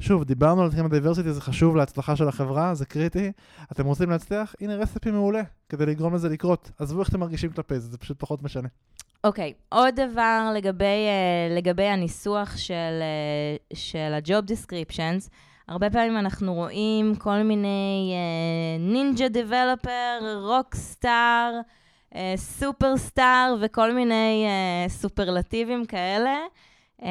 [0.00, 3.32] שוב, דיברנו על תחום ה diversity, זה חשוב להצלחה של החברה, זה קריטי.
[3.72, 4.54] אתם רוצים להצליח?
[4.60, 6.70] הנה recipe מעולה, כדי לגרום לזה לקרות.
[6.78, 8.68] עזבו איך אתם מרגישים כלפי זה, זה פשוט פחות משנה.
[9.24, 9.76] אוקיי, okay.
[9.76, 12.74] עוד דבר לגבי, uh, לגבי הניסוח של,
[13.72, 15.28] uh, של ה-job descriptions.
[15.68, 18.14] הרבה פעמים אנחנו רואים כל מיני
[18.78, 21.60] נינג'ה developer, rockstar,
[22.36, 26.36] superstar וכל מיני uh, סופרלטיבים כאלה.
[27.00, 27.04] Uh,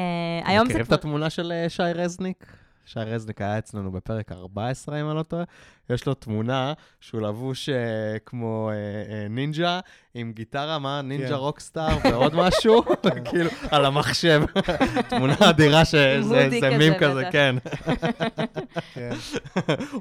[0.44, 0.68] היום זה...
[0.68, 2.46] מכירים את התמונה של שי רזניק?
[2.86, 5.44] שי רזניק היה אצלנו בפרק 14, אם אני לא טועה.
[5.90, 7.72] יש לו תמונה שהוא לבוש uh,
[8.26, 9.80] כמו uh, uh, נינג'ה,
[10.14, 11.02] עם גיטרה, מה?
[11.02, 11.34] נינג'ה כן.
[11.34, 12.82] rockstar ועוד משהו.
[13.30, 14.42] כאילו, על המחשב.
[15.08, 17.56] תמונה אדירה שזה מים כזה, כן.
[18.94, 19.10] כן.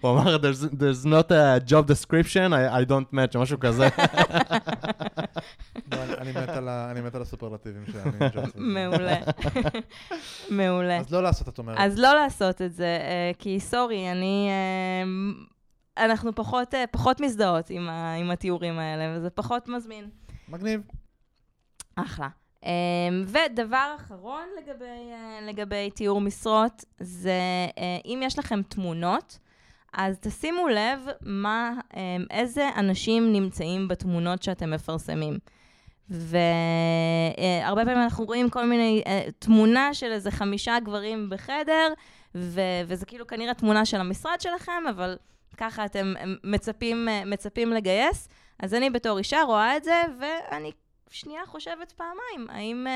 [0.02, 3.88] הוא אמר, there's not a job description, I, I don't match, משהו כזה.
[5.92, 8.42] אני מת על הסופרלטיבים הנינג'ה.
[8.76, 9.18] מעולה.
[10.58, 10.98] מעולה.
[10.98, 11.78] אז לא לעשות, את אומרת.
[11.80, 13.00] אז לא לעשות את זה,
[13.40, 14.50] כי סורי, אני...
[15.98, 20.10] אנחנו פחות, אה, פחות מזדהות עם, ה, עם התיאורים האלה, וזה פחות מזמין.
[20.50, 20.82] מגניב.
[21.96, 22.28] אחלה.
[23.26, 25.12] ודבר אחרון לגבי,
[25.42, 27.40] לגבי תיאור משרות, זה
[28.06, 29.40] אם יש לכם תמונות,
[29.94, 31.74] אז תשימו לב מה,
[32.32, 35.38] איזה אנשים נמצאים בתמונות שאתם מפרסמים.
[36.10, 41.94] והרבה פעמים אנחנו רואים כל מיני, uh, תמונה של איזה חמישה גברים בחדר,
[42.36, 45.18] ו- וזה כאילו כנראה תמונה של המשרד שלכם, אבל
[45.58, 48.30] ככה אתם מצפים, מצפים לגייס.
[48.60, 50.72] אז אני בתור אישה רואה את זה, ואני
[51.10, 52.88] שנייה חושבת פעמיים, האם,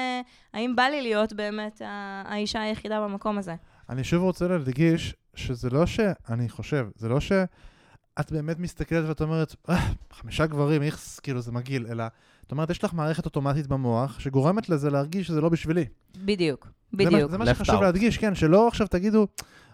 [0.54, 1.82] האם בא לי להיות באמת
[2.26, 3.56] האישה היחידה במקום הזה?
[3.90, 9.56] אני שוב רוצה להדגיש שזה לא שאני חושב, זה לא שאת באמת מסתכלת ואת אומרת,
[9.70, 9.76] אה,
[10.12, 12.04] חמישה גברים, איכס, כאילו זה מגעיל, אלא
[12.50, 15.86] זאת אומרת, יש לך מערכת אוטומטית במוח שגורמת לזה להרגיש שזה לא בשבילי.
[16.18, 17.14] בדיוק, בדיוק.
[17.14, 19.28] זה, זה מה שחשוב להדגיש, כן, שלא עכשיו תגידו,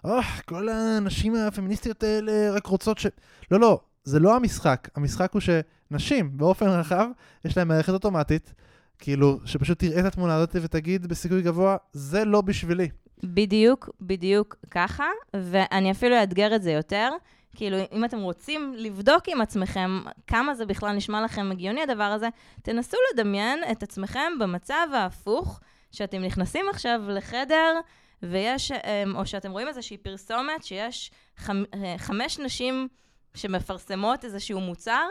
[0.05, 3.07] אה, כל הנשים הפמיניסטיות האלה רק רוצות ש...
[3.51, 4.89] לא, לא, זה לא המשחק.
[4.95, 7.07] המשחק הוא שנשים, באופן רחב,
[7.45, 8.53] יש להן מערכת אוטומטית,
[8.99, 12.89] כאילו, שפשוט תראה את התמונה הזאת ותגיד בסיכוי גבוה, זה לא בשבילי.
[13.23, 17.09] בדיוק, בדיוק ככה, ואני אפילו אאתגר את זה יותר.
[17.55, 22.29] כאילו, אם אתם רוצים לבדוק עם עצמכם כמה זה בכלל נשמע לכם הגיוני הדבר הזה,
[22.61, 25.59] תנסו לדמיין את עצמכם במצב ההפוך,
[25.91, 27.79] שאתם נכנסים עכשיו לחדר,
[28.23, 32.87] ויש, אמ, או שאתם רואים איזושהי פרסומת שיש חמ, אה, חמש נשים
[33.33, 35.07] שמפרסמות איזשהו מוצר,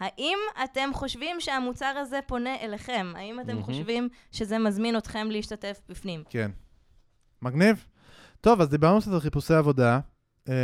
[0.00, 3.12] האם אתם חושבים שהמוצר הזה פונה אליכם?
[3.16, 3.62] האם אתם mm-hmm.
[3.62, 6.22] חושבים שזה מזמין אתכם להשתתף בפנים?
[6.30, 6.50] כן.
[7.42, 7.86] מגניב.
[8.40, 10.00] טוב, אז דיברנו קצת על חיפושי עבודה.
[10.48, 10.54] אה,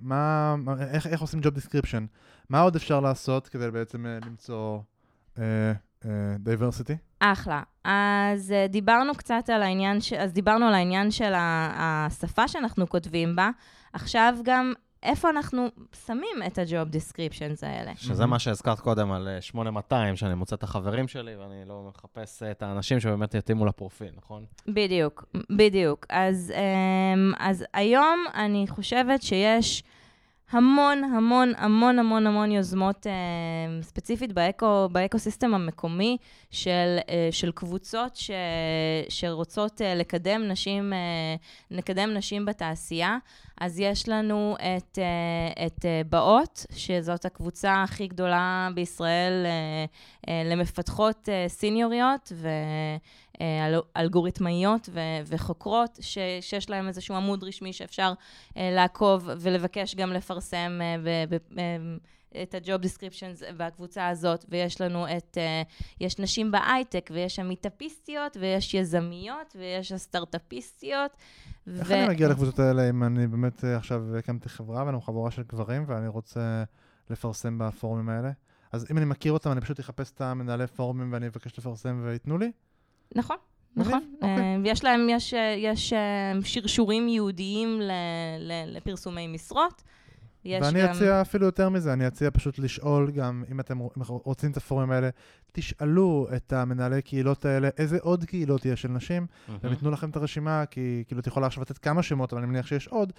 [0.00, 0.54] מה,
[0.92, 2.02] איך, איך עושים job description?
[2.48, 4.78] מה עוד אפשר לעשות כדי בעצם אה, למצוא
[5.38, 5.72] אה,
[6.38, 6.96] דייברסיטי?
[7.20, 7.62] אחלה.
[7.84, 10.12] אז דיברנו קצת על העניין, ש...
[10.12, 13.50] אז דיברנו על העניין של השפה שאנחנו כותבים בה.
[13.92, 14.72] עכשיו גם
[15.02, 15.68] איפה אנחנו
[16.06, 17.92] שמים את ה-job descriptions האלה.
[17.96, 22.62] שזה מה שהזכרת קודם על 8200, שאני מוצא את החברים שלי ואני לא מחפש את
[22.62, 24.44] האנשים שבאמת יתאימו לפרופיל, נכון?
[24.68, 26.06] בדיוק, בדיוק.
[26.08, 29.82] אז, אמ, אז היום אני חושבת שיש...
[30.50, 36.16] המון, המון, המון, המון, המון יוזמות אה, ספציפית באקו, באקו-סיסטם המקומי
[36.50, 38.30] של, אה, של קבוצות ש,
[39.08, 40.98] שרוצות אה, לקדם נשים, אה,
[41.70, 43.18] לקדם נשים בתעשייה.
[43.60, 49.50] אז יש לנו את, אה, את אה, באות, שזאת הקבוצה הכי גדולה בישראל אה,
[50.28, 52.48] אה, למפתחות אה, סיניוריות, ו...
[53.40, 58.12] אה, אלגוריתמאיות ו- וחוקרות, ש- שיש להם איזשהו עמוד רשמי שאפשר
[58.48, 61.96] uh, לעקוב ולבקש גם לפרסם uh, ב- ב-
[62.42, 68.74] את ה-job descriptions בקבוצה הזאת, ויש לנו את, uh, יש נשים בהייטק, ויש המיטאפיסטיות, ויש
[68.74, 71.10] יזמיות, ויש הסטארט-אפיסטיות.
[71.78, 71.94] איך ו...
[71.94, 76.08] אני מגיע לקבוצות האלה אם אני באמת עכשיו הקמתי חברה ואני חבורה של גברים ואני
[76.08, 76.64] רוצה
[77.10, 78.30] לפרסם בפורומים האלה?
[78.72, 82.38] אז אם אני מכיר אותם, אני פשוט אחפש את המנהלי פורומים ואני אבקש לפרסם וייתנו
[82.38, 82.52] לי?
[83.14, 83.36] נכון.
[83.76, 84.04] נכון.
[84.14, 84.28] אוקיי.
[84.28, 87.80] אה, יש להם, יש, יש אה, שרשורים ייעודיים
[88.66, 89.82] לפרסומי משרות.
[90.44, 90.90] ואני גם...
[90.90, 93.78] אציע אפילו יותר מזה, אני אציע פשוט לשאול גם, אם אתם
[94.08, 95.08] רוצים את הפורומים האלה,
[95.52, 99.52] תשאלו את המנהלי קהילות האלה, איזה עוד קהילות יש של נשים, mm-hmm.
[99.62, 102.50] והם ייתנו לכם את הרשימה, כי כאילו את יכולה עכשיו לתת כמה שמות, אבל אני
[102.50, 103.12] מניח שיש עוד.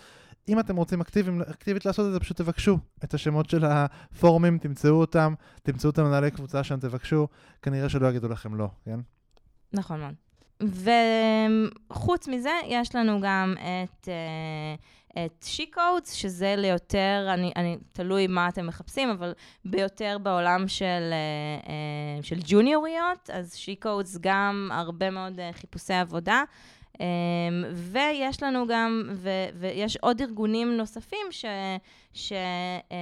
[0.47, 4.95] אם אתם רוצים אקטיביים, אקטיבית לעשות את זה, פשוט תבקשו את השמות של הפורומים, תמצאו
[4.95, 5.33] אותם,
[5.63, 7.27] תמצאו את המנהלי קבוצה שם, תבקשו,
[7.61, 8.99] כנראה שלא יגידו לכם לא, כן?
[9.73, 10.13] נכון מאוד.
[11.89, 14.09] וחוץ מזה, יש לנו גם את...
[15.25, 19.33] את שי-קודס, שזה ליותר, אני, אני, תלוי מה אתם מחפשים, אבל
[19.65, 21.13] ביותר בעולם של,
[22.21, 26.43] של ג'וניוריות, אז שי-קודס גם הרבה מאוד חיפושי עבודה.
[26.99, 27.01] Um,
[27.73, 29.29] ויש לנו גם, ו,
[29.59, 31.45] ויש עוד ארגונים נוספים ש,
[32.13, 32.93] ש, uh,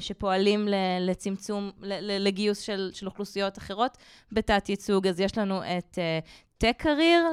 [0.00, 3.96] שפועלים ל, לצמצום, ל, ל, לגיוס של, של אוכלוסיות אחרות
[4.32, 5.06] בתת ייצוג.
[5.06, 5.98] אז יש לנו את
[6.58, 7.24] טק uh, קרייר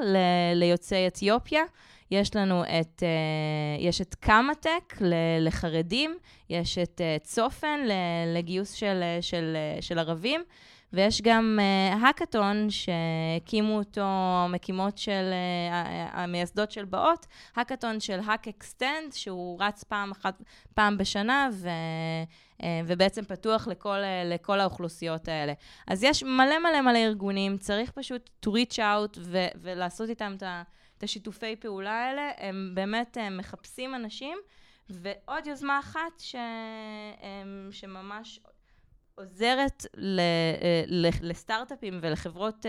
[0.54, 1.62] ליוצאי אתיופיה.
[2.10, 4.94] יש לנו את, uh, יש את קמא-טק
[5.40, 6.16] לחרדים,
[6.50, 7.80] יש את צופן
[8.34, 10.40] לגיוס של, של, של ערבים,
[10.92, 14.06] ויש גם uh, האקתון שהקימו אותו
[14.48, 15.30] מקימות של,
[15.72, 17.26] uh, המייסדות של באות,
[17.56, 20.42] האקתון של HackXtend, שהוא רץ פעם אחת,
[20.74, 21.68] פעם בשנה, ו...
[22.58, 25.52] uh, ובעצם פתוח לכל, לכל האוכלוסיות האלה.
[25.86, 30.42] אז יש מלא מלא מלא ארגונים, צריך פשוט to reach out ו- ולעשות איתם את
[30.42, 30.62] ה...
[30.98, 34.38] את השיתופי פעולה האלה, הם באמת הם מחפשים אנשים.
[34.90, 36.36] ועוד יוזמה אחת ש...
[37.70, 38.40] שממש
[39.18, 40.20] עוזרת ל...
[40.86, 41.08] ל...
[41.22, 42.66] לסטארט-אפים ולחברות,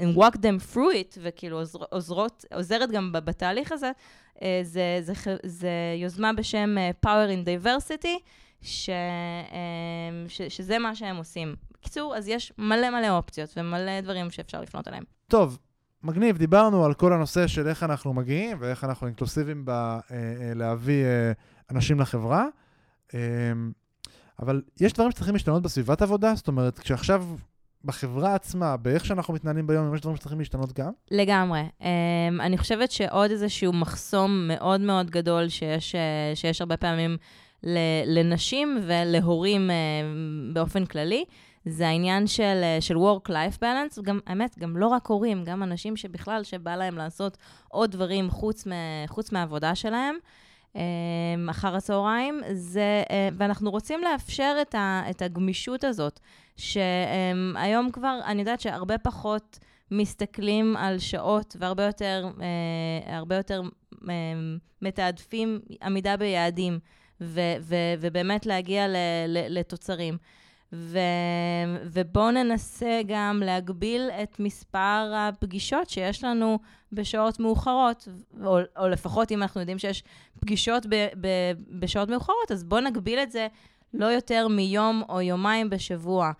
[0.00, 3.90] and walk them through it, וכאילו עוזרות, עוזרת גם בתהליך הזה,
[4.62, 5.12] זה, זה,
[5.42, 5.70] זה
[6.02, 6.76] יוזמה בשם
[7.06, 8.18] Power in Diversity,
[8.62, 8.90] ש,
[10.28, 11.54] ש, שזה מה שהם עושים.
[11.72, 15.04] בקיצור, אז יש מלא מלא אופציות ומלא דברים שאפשר לפנות אליהם.
[15.28, 15.58] טוב,
[16.02, 21.32] מגניב, דיברנו על כל הנושא של איך אנחנו מגיעים ואיך אנחנו אינקלוסיביים בלהביא אה, אה,
[21.70, 22.46] אנשים לחברה.
[24.40, 26.34] אמ, אבל יש דברים שצריכים להשתנות בסביבת עבודה?
[26.34, 27.24] זאת אומרת, כשעכשיו
[27.84, 30.90] בחברה עצמה, באיך שאנחנו מתנהלים ביום, יש דברים שצריכים להשתנות גם?
[31.10, 31.62] לגמרי.
[31.80, 31.84] Um,
[32.40, 37.16] אני חושבת שעוד איזשהו מחסום מאוד מאוד גדול שיש, uh, שיש הרבה פעמים
[38.06, 41.24] לנשים ולהורים uh, באופן כללי,
[41.64, 45.96] זה העניין של, אה, של Work-Life Balance, גם, האמת, גם לא רק הורים, גם אנשים
[45.96, 47.36] שבכלל, שבא להם לעשות
[47.68, 48.70] עוד דברים חוץ, מ,
[49.06, 50.16] חוץ מהעבודה שלהם.
[50.76, 50.82] אה,
[51.50, 56.20] אחר הצהריים, זה, אה, ואנחנו רוצים לאפשר את, ה, את הגמישות הזאת,
[56.56, 59.58] שהיום כבר, אני יודעת שהרבה פחות
[59.90, 62.28] מסתכלים על שעות והרבה יותר,
[63.06, 63.62] הרבה יותר
[64.82, 66.78] מתעדפים עמידה ביעדים,
[67.20, 68.96] ו, ו, ובאמת להגיע ל,
[69.26, 70.16] ל, לתוצרים.
[70.72, 70.98] ו...
[71.84, 76.58] ובואו ננסה גם להגביל את מספר הפגישות שיש לנו
[76.92, 78.08] בשעות מאוחרות,
[78.44, 80.02] או, או לפחות אם אנחנו יודעים שיש
[80.40, 80.94] פגישות ב...
[80.94, 81.26] ב...
[81.80, 83.46] בשעות מאוחרות, אז בואו נגביל את זה
[83.94, 86.32] לא יותר מיום או יומיים בשבוע.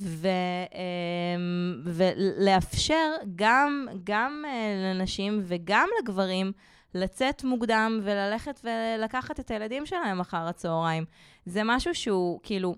[0.00, 0.28] ו,
[0.74, 6.52] אמ, ולאפשר גם, גם אה, לנשים וגם לגברים
[6.94, 11.04] לצאת מוקדם וללכת ולקחת את הילדים שלהם אחר הצהריים.
[11.46, 12.74] זה משהו שהוא, כאילו,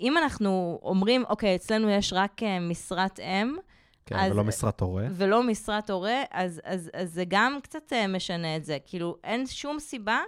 [0.00, 3.56] אם אנחנו אומרים, אוקיי, אצלנו יש רק uh, משרת אם,
[4.06, 5.06] כן, אז, ולא משרת הורה.
[5.10, 8.78] ולא משרת הורה, אז, אז, אז זה גם קצת uh, משנה את זה.
[8.86, 10.20] כאילו, אין שום סיבה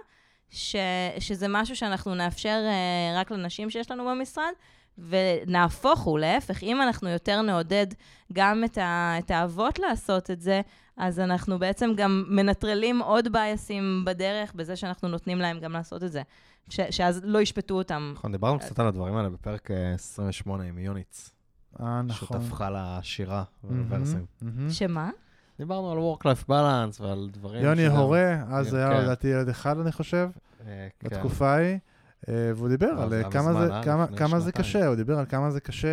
[0.49, 0.75] ש,
[1.19, 4.51] שזה משהו שאנחנו נאפשר uh, רק לנשים שיש לנו במשרד,
[4.97, 7.87] ונהפוך הוא, להפך, אם אנחנו יותר נעודד
[8.33, 10.61] גם את, ה, את האבות לעשות את זה,
[10.97, 16.11] אז אנחנו בעצם גם מנטרלים עוד בייסים בדרך, בזה שאנחנו נותנים להם גם לעשות את
[16.11, 16.21] זה.
[16.69, 18.13] ש, שאז לא ישפטו אותם.
[18.15, 21.31] נכון, דיברנו קצת על הדברים האלה בפרק 28 אה, עם יוניץ.
[21.79, 22.41] אה, נכון.
[22.41, 24.25] שותפך לשירה ולוורסים.
[24.69, 25.09] שמה?
[25.57, 27.63] דיברנו על Work-Life Balance ועל דברים...
[27.63, 29.01] יוני הורה, אז היה כן.
[29.01, 30.29] לדעתי ילד אחד, אני חושב,
[30.67, 31.09] אה, כן.
[31.09, 31.77] בתקופה ההיא.
[32.27, 33.31] והוא דיבר על
[34.15, 35.87] כמה זה קשה, הוא דיבר על כמה זה קשה,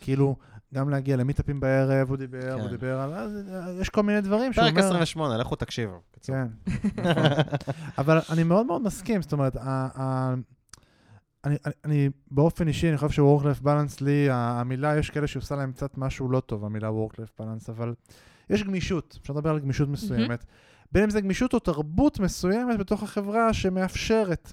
[0.00, 0.36] כאילו...
[0.74, 2.60] גם להגיע למיטאפים בערב, הוא דיבר, כן.
[2.60, 3.44] הוא דיבר על...
[3.80, 4.82] יש כל מיני דברים שהוא אומר...
[4.82, 6.00] פרק 28, לכו תקשיבו.
[6.20, 6.46] כן.
[7.98, 10.42] אבל אני מאוד מאוד מסכים, זאת אומרת, אני,
[11.44, 15.98] אני, אני באופן אישי, אני חושב ש-work-life balance לי, המילה, יש כאלה שעושה להם קצת
[15.98, 17.94] משהו לא טוב, המילה work-life balance, אבל
[18.50, 20.42] יש גמישות, אפשר לדבר על גמישות מסוימת.
[20.42, 20.86] Mm-hmm.
[20.92, 24.52] בין אם זה גמישות או תרבות מסוימת בתוך החברה שמאפשרת,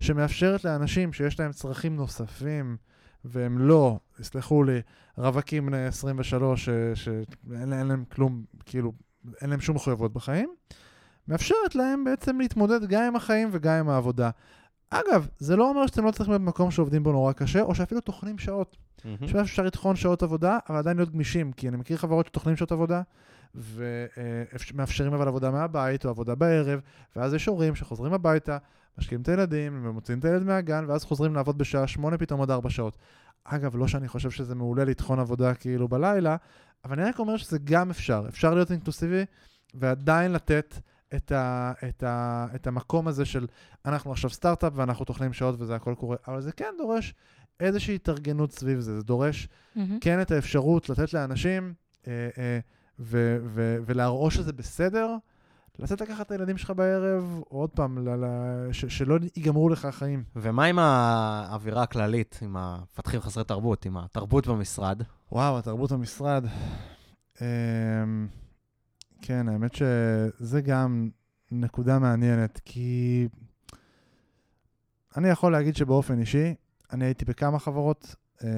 [0.00, 2.76] שמאפשרת לאנשים שיש להם צרכים נוספים,
[3.24, 4.80] והם לא, יסלחו לי,
[5.18, 8.92] רווקים בני 23 שאין להם כלום, כאילו,
[9.40, 10.54] אין להם שום מחויבות בחיים,
[11.28, 14.30] מאפשרת להם בעצם להתמודד גם עם החיים וגם עם העבודה.
[14.90, 18.00] אגב, זה לא אומר שאתם לא צריכים להיות במקום שעובדים בו נורא קשה, או שאפילו
[18.00, 18.76] טוחנים שעות.
[18.98, 19.40] Mm-hmm.
[19.40, 23.02] אפשר לטחון שעות עבודה, אבל עדיין להיות גמישים, כי אני מכיר חברות שטוחנים שעות עבודה,
[23.54, 26.80] ומאפשרים אבל עבודה מהבית או עבודה בערב,
[27.16, 28.58] ואז יש הורים שחוזרים הביתה,
[28.98, 32.70] משקיעים את הילדים, ומוציאים את הילד מהגן, ואז חוזרים לעבוד בשעה שמונה פתאום עוד ארבע
[32.70, 32.98] שעות.
[33.44, 36.36] אגב, לא שאני חושב שזה מעולה לטחון עבודה כאילו בלילה,
[36.84, 38.24] אבל אני רק אומר שזה גם אפשר.
[38.28, 39.24] אפשר להיות אינקלוסיבי
[39.74, 40.74] ועדיין לתת
[41.16, 43.46] את, ה, את, ה, את המקום הזה של
[43.86, 47.14] אנחנו עכשיו סטארט-אפ ואנחנו טוחנים שעות וזה הכל קורה, אבל זה כן דורש
[47.60, 48.96] איזושהי התארגנות סביב זה.
[48.96, 49.80] זה דורש mm-hmm.
[50.00, 51.74] כן את האפשרות לתת לאנשים
[52.06, 52.58] אה, אה,
[52.98, 55.16] ו- ו- ולהראות שזה בסדר,
[55.78, 60.24] לצאת לקחת את הילדים שלך בערב, עוד פעם, ל- ל- ש- שלא ייגמרו לך החיים.
[60.36, 65.02] ומה עם האווירה הכללית, עם המפתחים חסרי תרבות, עם התרבות במשרד?
[65.32, 66.44] וואו, התרבות במשרד.
[67.40, 68.28] אמ,
[69.22, 71.10] כן, האמת שזה גם
[71.50, 73.28] נקודה מעניינת, כי
[75.16, 76.54] אני יכול להגיד שבאופן אישי,
[76.92, 78.14] אני הייתי בכמה חברות,
[78.44, 78.48] אמ,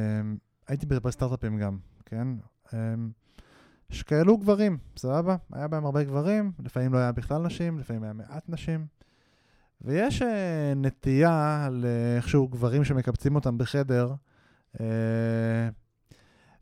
[0.69, 2.29] הייתי בסטארט-אפים גם, כן?
[3.91, 5.37] שכאלו גברים, סבבה?
[5.53, 8.87] היה בהם הרבה גברים, לפעמים לא היה בכלל נשים, לפעמים היה מעט נשים.
[9.83, 14.15] ויש אה, נטייה לאיכשהו גברים שמקבצים אותם בחדר,
[14.81, 14.87] אה,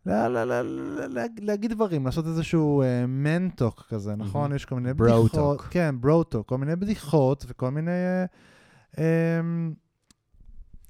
[0.06, 0.62] לה- לה- לה-
[1.08, 4.40] לה- להגיד דברים, לעשות איזשהו מנטוק כזה, נכון?
[4.42, 4.54] מהמם.
[4.56, 5.60] יש כל מיני בדיחות.
[5.60, 5.62] talk.
[5.70, 7.90] כן, ברו-טוק, כל מיני בדיחות וכל מיני...
[7.90, 8.24] אה,
[9.40, 9.74] אמ,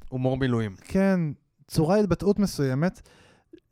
[0.08, 0.74] הומור מילואים.
[0.84, 1.20] כן,
[1.66, 3.08] צורה התבטאות מסוימת,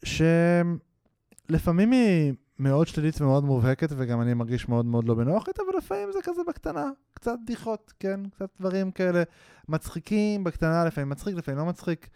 [0.05, 6.13] שלפעמים היא מאוד שלילית ומאוד מובהקת, וגם אני מרגיש מאוד מאוד לא בנוח איתה, ולפעמים
[6.13, 9.23] זה כזה בקטנה, קצת בדיחות, כן, קצת דברים כאלה
[9.69, 12.09] מצחיקים בקטנה, לפעמים מצחיק, לפעמים לא מצחיק.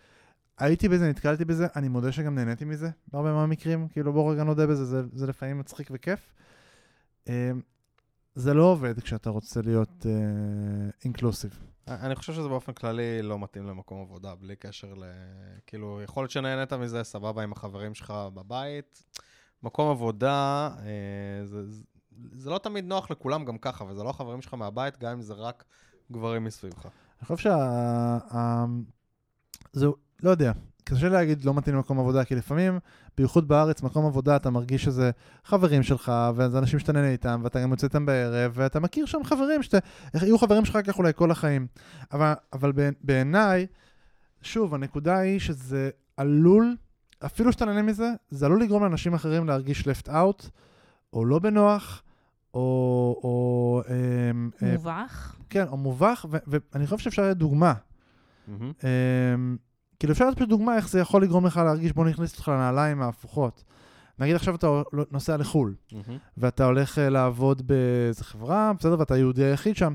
[0.59, 4.66] הייתי בזה, נתקלתי בזה, אני מודה שגם נהניתי מזה, בהרבה מהמקרים, כאילו בוא רגע נודה
[4.66, 6.34] בזה, זה, זה לפעמים מצחיק וכיף.
[7.28, 7.51] אה,
[8.34, 10.07] זה לא עובד כשאתה רוצה להיות
[11.05, 11.59] אינקלוסיב.
[11.88, 15.05] אני חושב שזה באופן כללי לא מתאים למקום עבודה, בלי קשר ל...
[15.66, 19.05] כאילו, יכול להיות שנהנית מזה, סבבה, עם החברים שלך בבית.
[19.63, 21.83] מקום עבודה, אה, זה, זה,
[22.33, 25.35] זה לא תמיד נוח לכולם גם ככה, וזה לא החברים שלך מהבית, גם אם זה
[25.35, 25.65] רק
[26.13, 26.85] גברים מסביבך.
[26.85, 27.57] אני חושב שה...
[28.37, 28.65] ה-
[29.73, 29.87] זה,
[30.23, 30.53] לא יודע,
[30.85, 32.79] קשה להגיד לא מתאים למקום עבודה, כי לפעמים,
[33.17, 35.11] בייחוד בארץ, מקום עבודה, אתה מרגיש שזה
[35.45, 39.25] חברים שלך, וזה אנשים שאתה נהנה איתם, ואתה גם יוצא איתם בערב, ואתה מכיר שם
[39.25, 39.79] חברים, שאתה...
[40.15, 41.67] יהיו חברים שלך כך אולי כל החיים.
[42.13, 43.67] אבל, אבל בעיני- בעיניי,
[44.43, 46.77] שוב, הנקודה היא שזה עלול,
[47.27, 50.49] אפילו שאתה נהנה מזה, זה עלול לגרום לאנשים אחרים להרגיש left out,
[51.12, 52.03] או לא בנוח,
[52.55, 52.61] או...
[53.25, 55.37] או אמ, אה, מובך.
[55.51, 57.75] כן, או מובך, ו- ואני חושב שאפשר לתת דוגמה.
[58.49, 59.57] אמ,
[59.99, 63.03] כאילו אפשר לתת פשוט דוגמה איך זה יכול לגרום לך להרגיש, בוא נכניס אותך לנעליים
[63.03, 63.64] ההפוכות.
[64.18, 66.18] נגיד עכשיו אתה נוסע לחו"ל, מהמם.
[66.37, 69.95] ואתה הולך אה, לעבוד באיזה חברה, בסדר, ואתה היהודי היחיד שם.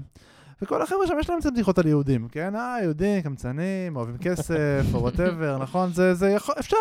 [0.62, 2.56] וכל החבר'ה שם יש להם קצת בדיחות על יהודים, כן?
[2.56, 5.94] אה, יהודים, קמצנים, אוהבים כסף, או whatever, נכון?
[5.94, 6.78] זה, זה יכול, אפשר.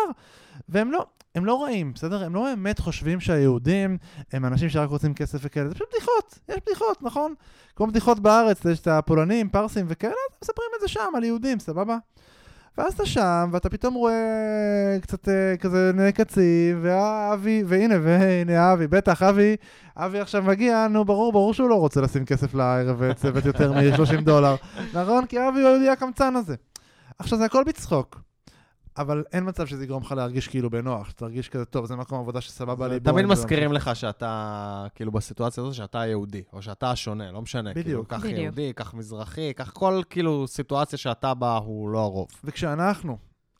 [0.69, 1.05] והם לא,
[1.35, 2.23] הם לא רעים, בסדר?
[2.23, 3.97] הם לא באמת חושבים שהיהודים
[4.33, 7.33] הם אנשים שרק רוצים כסף וכאלה, זה פשוט בדיחות, יש בדיחות, נכון?
[7.75, 11.59] כמו בדיחות בארץ, יש את הפולנים, פרסים וכאלה, אז מספרים את זה שם על יהודים,
[11.59, 11.97] סבבה?
[12.77, 18.87] ואז אתה שם, ואתה פתאום רואה קצת אה, כזה נהי קצים, ואבי, והנה, והנה אבי,
[18.87, 19.55] בטח, אבי,
[19.97, 24.21] אבי עכשיו מגיע, נו, ברור, ברור שהוא לא רוצה לשים כסף לערב וצוות יותר מ-30
[24.21, 24.55] דולר,
[24.93, 25.25] נכון?
[25.25, 26.55] כי אבי הוא היהודי הקמצן הזה.
[27.19, 28.24] עכשיו, זה הכל בצחוק.
[28.97, 32.41] אבל אין מצב שזה יגרום לך להרגיש כאילו בנוח, שתרגיש כזה טוב, זה מקום עבודה
[32.41, 32.99] שסבבה לי.
[32.99, 37.73] תמיד מזכירים לך שאתה, כאילו, בסיטואציה הזאת, שאתה היהודי, או שאתה השונה, לא משנה.
[37.73, 38.07] כאילו, בדיוק.
[38.07, 38.39] קח בדיוק.
[38.39, 42.27] יהודי, קח מזרחי, קח כל, כאילו, סיטואציה שאתה בה הוא לא הרוב.
[42.43, 43.17] וכשאנחנו,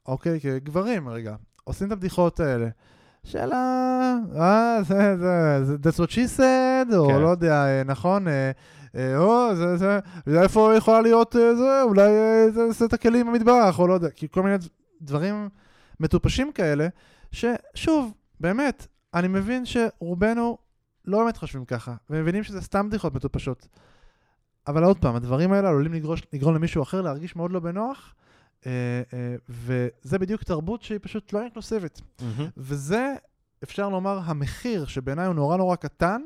[0.07, 2.67] אוקיי, כגברים רגע, עושים את הבדיחות האלה,
[3.23, 4.15] של ה...
[4.35, 7.21] אה, זה, זה, זה, that's what she said, או כן.
[7.21, 8.51] לא יודע, אה, נכון, אה,
[8.95, 9.99] אה, או, זה, זה,
[10.41, 12.11] איפה יכולה להיות זה, אולי
[12.51, 14.55] זה, זה את הכלים במטבח, או לא יודע, כי כל מיני
[15.05, 15.49] דברים
[15.99, 16.87] מטופשים כאלה,
[17.31, 20.57] ששוב, באמת, אני מבין שרובנו
[21.05, 23.67] לא באמת חושבים ככה, ומבינים שזה סתם בדיחות מטופשות.
[24.67, 28.15] אבל עוד פעם, הדברים האלה עלולים לגרוש, לגרום למישהו אחר להרגיש מאוד לא בנוח,
[28.65, 28.71] אה,
[29.13, 32.01] אה, וזה בדיוק תרבות שהיא פשוט לא אינקלוסיבית.
[32.57, 33.13] וזה,
[33.63, 36.21] אפשר לומר, המחיר שבעיניי הוא נורא נורא קטן,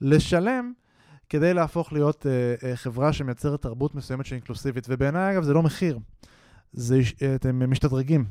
[0.00, 0.72] לשלם
[1.28, 4.86] כדי להפוך להיות אה, אה, חברה שמייצרת תרבות מסוימת שהיא אינקלוסיבית.
[4.88, 5.98] ובעיניי, אגב, זה לא מחיר,
[6.72, 8.24] זה, אה, אתם משתדרגים.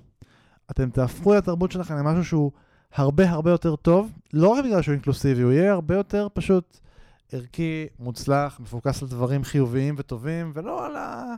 [0.72, 2.52] אתם תהפכו את התרבות שלכם למשהו שהוא
[2.94, 6.80] הרבה הרבה יותר טוב, לא רק בגלל שהוא אינקלוסיבי, הוא יהיה הרבה יותר פשוט
[7.32, 11.36] ערכי, מוצלח, מפוקס על דברים חיוביים וטובים, ולא על ה...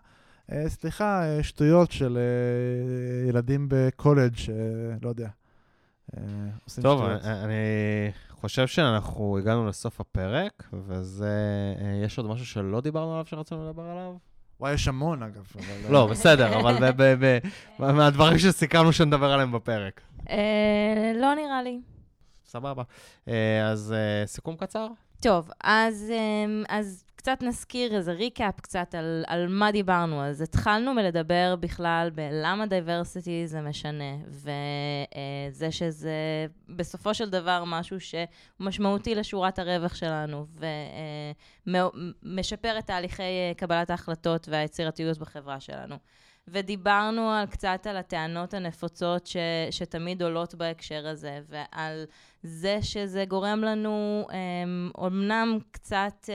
[0.51, 5.29] אה, סליחה, אה, שטויות של אה, ילדים בקולג' שלא יודע.
[6.17, 6.21] אה,
[6.81, 7.21] טוב, שטויות.
[7.23, 11.33] אני, אני חושב שאנחנו הגענו לסוף הפרק, וזה...
[12.03, 14.15] יש עוד משהו שלא דיברנו עליו שרצינו לדבר עליו?
[14.59, 15.51] וואי, יש המון אגב.
[15.55, 16.75] אבל, אה, לא, בסדר, אבל
[17.93, 20.01] מהדברים שסיכמנו שנדבר עליהם בפרק.
[20.29, 21.79] אה, לא נראה לי.
[22.45, 22.83] סבבה.
[23.27, 23.95] אה, אז
[24.25, 24.87] סיכום קצר?
[25.19, 26.13] טוב, אז,
[26.69, 30.23] אז קצת נזכיר איזה recap קצת על, על מה דיברנו.
[30.23, 38.25] אז התחלנו מלדבר בכלל בלמה diversity זה משנה, וזה שזה בסופו של דבר משהו שהוא
[38.59, 40.45] משמעותי לשורת הרווח שלנו,
[41.67, 45.95] ומשפר את תהליכי אה, קבלת ההחלטות והיצירתיות בחברה שלנו.
[46.51, 49.37] ודיברנו על, קצת על הטענות הנפוצות ש,
[49.71, 52.05] שתמיד עולות בהקשר הזה, ועל
[52.43, 54.27] זה שזה גורם לנו
[54.97, 56.29] אומנם קצת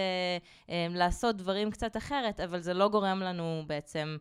[0.91, 4.17] לעשות דברים קצת אחרת, אבל זה לא גורם לנו בעצם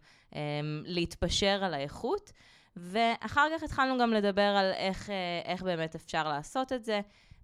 [0.86, 2.32] להתפשר על האיכות.
[2.76, 5.10] ואחר כך התחלנו גם לדבר על איך,
[5.46, 7.02] איך באמת אפשר לעשות את זה.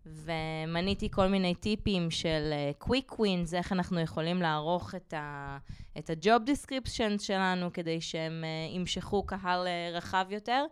[0.10, 5.58] ומניתי כל מיני טיפים של קוויק uh, ווינס, איך אנחנו יכולים לערוך את, ה,
[5.98, 10.66] את ה-job description שלנו כדי שהם uh, ימשכו קהל uh, רחב יותר.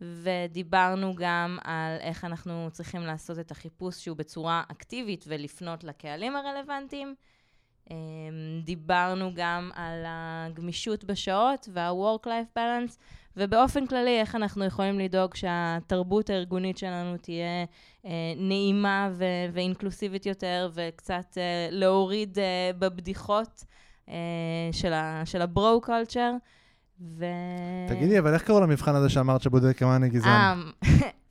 [0.00, 7.14] ודיברנו גם על איך אנחנו צריכים לעשות את החיפוש שהוא בצורה אקטיבית ולפנות לקהלים הרלוונטיים.
[7.88, 7.92] Um,
[8.64, 12.96] דיברנו גם על הגמישות בשעות וה-work-life balance,
[13.36, 17.64] ובאופן כללי, איך אנחנו יכולים לדאוג שהתרבות הארגונית שלנו תהיה
[18.06, 23.64] אה, נעימה ו- ואינקלוסיבית יותר, וקצת אה, להוריד אה, בבדיחות
[24.08, 24.14] אה,
[25.24, 26.32] של ה bro culture.
[27.18, 27.24] ו...
[27.88, 30.58] תגידי, אבל איך קראו למבחן הזה שאמרת שבודק כמה אני גזען?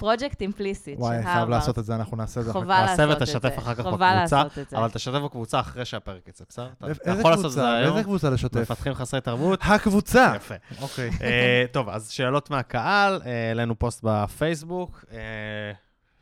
[0.01, 2.53] פרויקט Implicit של וואי, חייב לעשות את זה, אנחנו נעשה את זה.
[2.53, 3.05] חובה לעשות את זה.
[3.05, 4.43] נעשה ותשתף אחר כך בקבוצה.
[4.73, 6.69] אבל תשתף בקבוצה אחרי שהפרק יצא, בסדר?
[6.77, 7.75] אתה איזה יכול לעשות את זה קבוצה?
[7.75, 7.91] היום.
[7.91, 8.71] איזה קבוצה לשתף?
[8.71, 9.59] מפתחים חסרי תרבות.
[9.63, 10.33] הקבוצה!
[10.35, 10.55] יפה.
[10.81, 11.09] אוקיי.
[11.21, 15.05] אה, טוב, אז שאלות מהקהל, אה, העלינו פוסט בפייסבוק.
[15.11, 15.17] אה,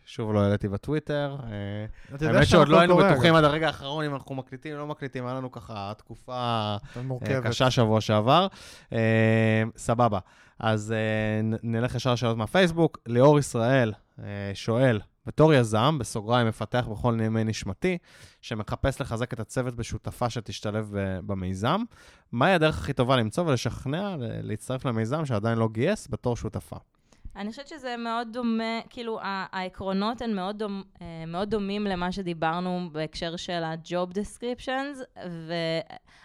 [0.05, 1.37] שוב לא העליתי בטוויטר.
[2.21, 5.35] האמת שעוד לא היינו בטוחים עד הרגע האחרון אם אנחנו מקליטים או לא מקליטים, היה
[5.35, 6.75] לנו ככה תקופה.
[7.43, 8.47] קשה שבוע שעבר.
[9.77, 10.19] סבבה.
[10.59, 12.97] אז אה, נ- נלך ישר לשאלות מהפייסבוק.
[13.07, 17.97] ליאור ישראל אה, שואל, בתור יזם, בסוגריים מפתח בכל נימי נשמתי,
[18.41, 21.81] שמחפש לחזק את הצוות בשותפה שתשתלב ב- במיזם,
[22.31, 26.75] מהי הדרך הכי טובה למצוא ולשכנע להצטרף למיזם שעדיין לא גייס בתור שותפה?
[27.35, 32.89] אני חושבת שזה מאוד דומה, כאילו, העקרונות הן מאוד, דומ, אה, מאוד דומים למה שדיברנו
[32.91, 35.19] בהקשר של ה-job descriptions,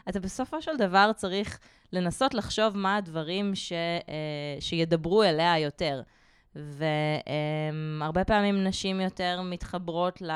[0.07, 1.59] ואתה בסופו של דבר צריך
[1.93, 6.03] לנסות לחשוב מה הדברים ש, אה, שידברו אליה יותר.
[6.57, 10.31] והרבה פעמים נשים יותר מתחברות ל...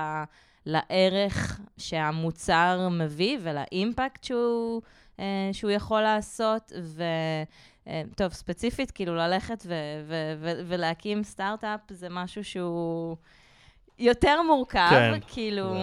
[0.66, 4.82] לערך שהמוצר מביא ולאימפקט שהוא,
[5.20, 7.02] אה, שהוא יכול לעשות, ו...
[7.88, 9.72] אה, טוב, ספציפית, כאילו ללכת ו-
[10.08, 13.16] ו- ו- ולהקים סטארט-אפ זה משהו שהוא
[13.98, 15.78] יותר מורכב, כן, כאילו זה-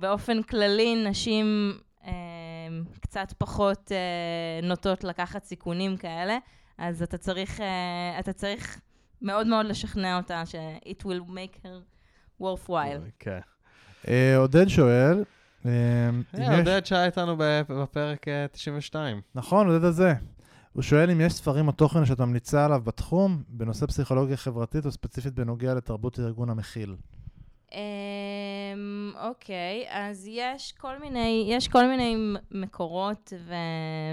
[0.00, 1.72] באופן כללי נשים
[2.06, 2.12] אה,
[3.00, 6.38] קצת פחות אה, נוטות לקחת סיכונים כאלה,
[6.78, 7.66] אז אתה צריך, אה,
[8.20, 8.80] אתה צריך
[9.22, 11.82] מאוד מאוד לשכנע אותה ש-it will make her
[12.42, 13.10] worthwhile.
[13.18, 13.38] כן.
[14.08, 15.24] אה, עודד שואל,
[15.66, 15.70] אה,
[16.38, 19.20] אה, עודד שהיה איתנו ב- בפרק אה, 92.
[19.34, 20.12] נכון, עודד הזה.
[20.74, 24.90] הוא שואל אם יש ספרים או תוכן שאת ממליצה עליו בתחום, בנושא פסיכולוגיה חברתית, או
[24.90, 26.96] ספציפית בנוגע לתרבות ארגון המכיל.
[27.72, 27.78] אמ,
[29.28, 32.16] אוקיי, אז יש כל מיני, יש כל מיני
[32.50, 33.54] מקורות ו-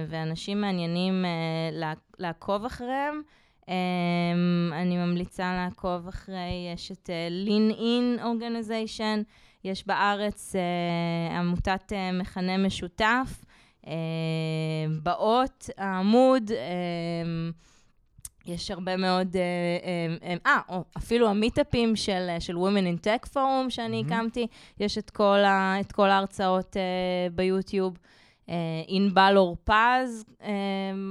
[0.09, 1.26] ואנשים מעניינים
[1.72, 3.22] לע- לעקוב אחריהם.
[3.68, 3.74] אמ,
[4.74, 9.24] אני ממליצה לעקוב אחרי, יש את אה, Lean In Organization,
[9.64, 13.45] יש בארץ אה, עמותת אה, מכנה משותף,
[15.03, 17.49] באות, העמוד, אה,
[18.45, 19.41] יש הרבה מאוד, אה,
[20.23, 24.13] אה, אה, אה, או, אפילו המיטאפים של, אה, של Women in Tech Forum שאני מהמם.
[24.13, 24.47] הקמתי,
[24.79, 26.82] יש את כל, ה, את כל ההרצאות אה,
[27.36, 27.97] ביוטיוב.
[28.49, 28.55] אה,
[28.88, 30.51] ענבל אורפז אה,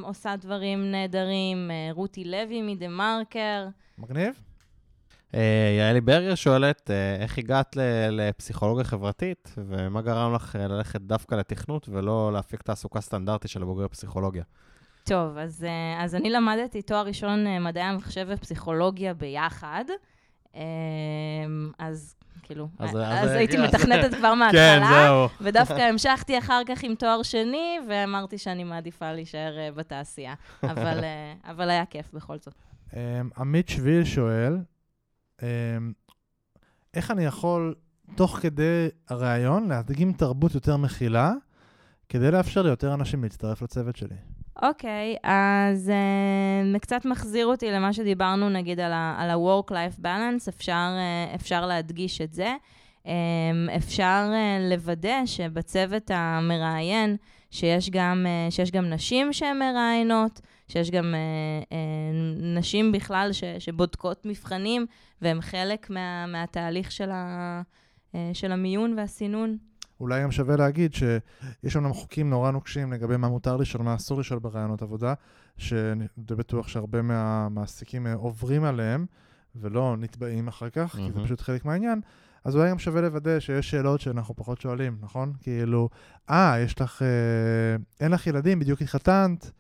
[0.03, 3.69] עושה דברים נהדרים, אה, רותי לוי מדה מרקר.
[3.99, 4.50] מגניב?
[5.35, 5.41] אה,
[5.79, 11.35] יעלי ברגר שואלת, אה, איך הגעת ל- לפסיכולוגיה חברתית, ומה גרם לך אה, ללכת דווקא
[11.35, 14.43] לתכנות ולא להפיק תעסוקה סטנדרטית של בוגרי פסיכולוגיה?
[15.05, 15.67] טוב, אז,
[15.99, 19.85] אז אני למדתי תואר ראשון מדעי המחשב ופסיכולוגיה ביחד.
[21.79, 25.29] אז כאילו, אז- אז, אז- הייתי אז- מתכנתת כבר כן, מההתחלה, זהו.
[25.47, 30.35] ודווקא המשכתי אחר כך עם תואר שני, ואמרתי שאני מעדיפה להישאר בתעשייה.
[30.63, 31.01] אבל,
[31.45, 32.55] אבל היה כיף בכל זאת.
[33.39, 34.57] עמית שביל שואל,
[36.95, 37.75] איך אני יכול,
[38.17, 41.33] תוך כדי הראיון, להדגים תרבות יותר מכילה,
[42.09, 44.17] כדי לאפשר ליותר אנשים להצטרף לצוות שלי?
[44.63, 45.93] אוקיי, אז
[46.75, 50.89] uh, קצת מחזיר אותי למה שדיברנו, נגיד, על ה-work-life balance, אפשר,
[51.33, 52.55] uh, אפשר להדגיש את זה.
[53.05, 53.07] Um,
[53.77, 57.17] אפשר uh, לוודא שבצוות המראיין,
[57.51, 60.41] שיש גם, uh, שיש גם נשים שהן מראיינות,
[60.71, 64.87] שיש גם uh, uh, נשים בכלל ש, שבודקות מבחנים,
[65.23, 67.63] והן חלק מה, מהתהליך של, ה,
[68.13, 69.57] uh, של המיון והסינון.
[70.01, 74.21] אולי גם שווה להגיד שיש אמנם חוקים נורא נוקשים לגבי מה מותר לשאול, מה אסור
[74.21, 75.15] לשאול ברעיונות עבודה,
[75.57, 79.07] שאני די בטוח שהרבה מהמעסיקים אה, עוברים עליהם
[79.57, 81.25] ולא נתבעים אחר כך, כי זה.
[81.25, 82.01] פשוט חלק מהעניין.
[82.45, 85.33] אז אולי גם שווה לוודא שיש שאלות שאנחנו פחות שואלים, נכון?
[85.41, 85.89] כאילו,
[86.31, 89.51] אה, יש לך, אה, אין לך ילדים, בדיוק התחתנת,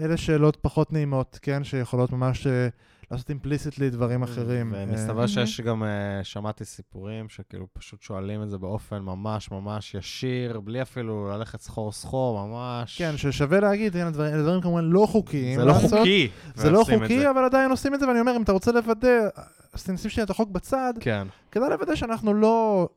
[0.00, 1.64] אלה שאלות פחות נעימות, כן?
[1.64, 2.68] שיכולות ממש אה,
[3.10, 4.74] לעשות אימפליסיטלי דברים אחרים.
[4.76, 5.28] ומסתבר אה.
[5.28, 5.88] שיש גם, אה,
[6.22, 11.92] שמעתי סיפורים שכאילו פשוט שואלים את זה באופן ממש ממש ישיר, בלי אפילו ללכת סחור
[11.92, 12.98] סחור, ממש...
[12.98, 15.60] כן, ששווה להגיד, כן, הדברים, אלה דברים כמובן לא חוקיים.
[15.60, 15.90] זה לא לעשות.
[15.90, 16.28] חוקי.
[16.54, 17.30] זה לא חוקי, זה.
[17.30, 19.28] אבל עדיין עושים את זה, ואני אומר, אם אתה רוצה לוודא,
[19.72, 21.28] אז נשים שנייה את החוק בצד, כן.
[21.50, 22.88] כדאי לוודא שאנחנו לא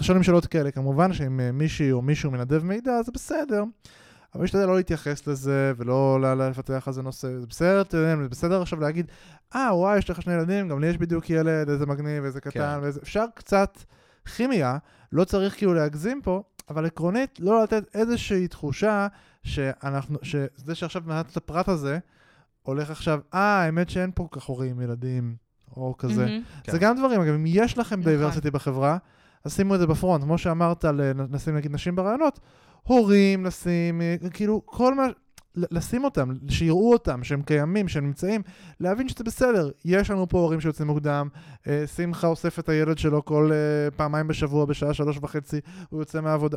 [0.00, 0.70] שואלים שאלות כאלה.
[0.70, 3.64] כמובן שאם מישהי או מישהו מנדב מידע, זה בסדר.
[4.34, 7.40] אבל משתדל לא להתייחס לזה, ולא לפתח על זה נושא.
[7.40, 9.06] זה בסדר, אתה יודע, זה בסדר עכשיו להגיד,
[9.54, 12.50] אה, וואי, יש לך שני ילדים, גם לי יש בדיוק ילד, איזה מגניב, איזה קטן,
[12.50, 12.78] כן.
[12.82, 13.00] ואיזה...
[13.02, 13.78] אפשר קצת
[14.36, 14.78] כימיה,
[15.12, 19.06] לא צריך כאילו להגזים פה, אבל עקרונית, לא לתת איזושהי תחושה
[19.42, 21.98] שאנחנו, שזה שעכשיו מעט את הפרט הזה,
[22.62, 25.36] הולך עכשיו, אה, האמת שאין פה כך הורים ילדים,
[25.76, 26.26] או כזה.
[26.62, 26.72] כן.
[26.72, 28.12] זה גם דברים, אגב, אם יש לכם נכון.
[28.12, 28.98] diversity בחברה,
[29.44, 30.24] אז שימו את זה ב front.
[30.24, 32.40] כמו שאמרת, על, נשים נגיד נשים ברעיונות,
[32.82, 35.06] הורים לשים, אה, כאילו, כל מה...
[35.56, 38.42] לשים אותם, שיראו אותם, שהם קיימים, שהם נמצאים,
[38.80, 39.70] להבין שזה בסדר.
[39.84, 41.28] יש לנו פה הורים שיוצאים מוקדם,
[41.66, 46.20] אה, שמחה אוסף את הילד שלו כל אה, פעמיים בשבוע בשעה שלוש וחצי, הוא יוצא
[46.20, 46.56] מהעבודה.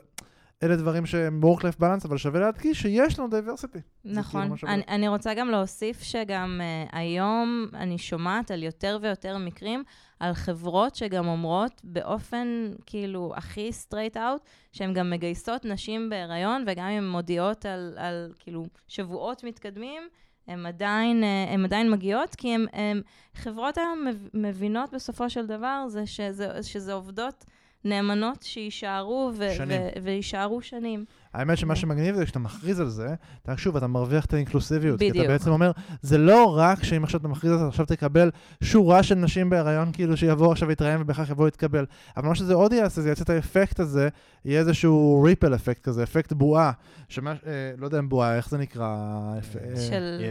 [0.64, 3.80] אלה דברים שהם work-life balance, אבל שווה להדגיש שיש לנו diversity.
[4.06, 4.42] נכון.
[4.42, 4.74] כאילו שעובד.
[4.74, 9.84] אני, אני רוצה גם להוסיף שגם uh, היום אני שומעת על יותר ויותר מקרים
[10.20, 12.48] על חברות שגם אומרות באופן
[12.86, 14.42] כאילו הכי straight out,
[14.72, 20.04] שהן גם מגייסות נשים בהיריון, וגם אם הן מודיעות על, על כאילו שבועות מתקדמים,
[20.48, 23.02] הן עדיין, אה, הן עדיין מגיעות, כי הן, הן,
[23.36, 27.46] חברות היום מב- מבינות בסופו של דבר זה שזה, שזה עובדות
[27.86, 29.82] נאמנות שיישארו ו- שנים.
[29.82, 31.06] ו- ויישארו שנים.
[31.34, 31.76] האמת שמה.
[31.76, 33.08] שמגניב זה שאתה מכריז על זה,
[33.44, 35.00] אתה שוב, אתה מרוויח את האינקלוסיביות.
[35.00, 35.26] כי בדיוק.
[35.26, 35.72] אתה בעצם אומר,
[36.02, 38.32] זה לא רק שאם עכשיו אתה מכריז על זה, עכשיו תקבל
[38.64, 41.86] שורה של נשים בהיריון, כאילו שיבואו עכשיו להתראיין ובכך יבואו להתקבל.
[42.18, 44.10] אבל מה שזה עוד יעשה, זה יעשה את האפקט הזה,
[44.46, 46.72] יהיה איזשהו ריפל אפקט כזה, אפקט בועה.
[47.10, 47.36] שמה, אה,
[47.78, 48.96] לא יודע אם בועה, איך זה נקרא?
[49.40, 50.22] אפ- אה, של,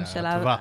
[0.00, 0.56] אה, של אה,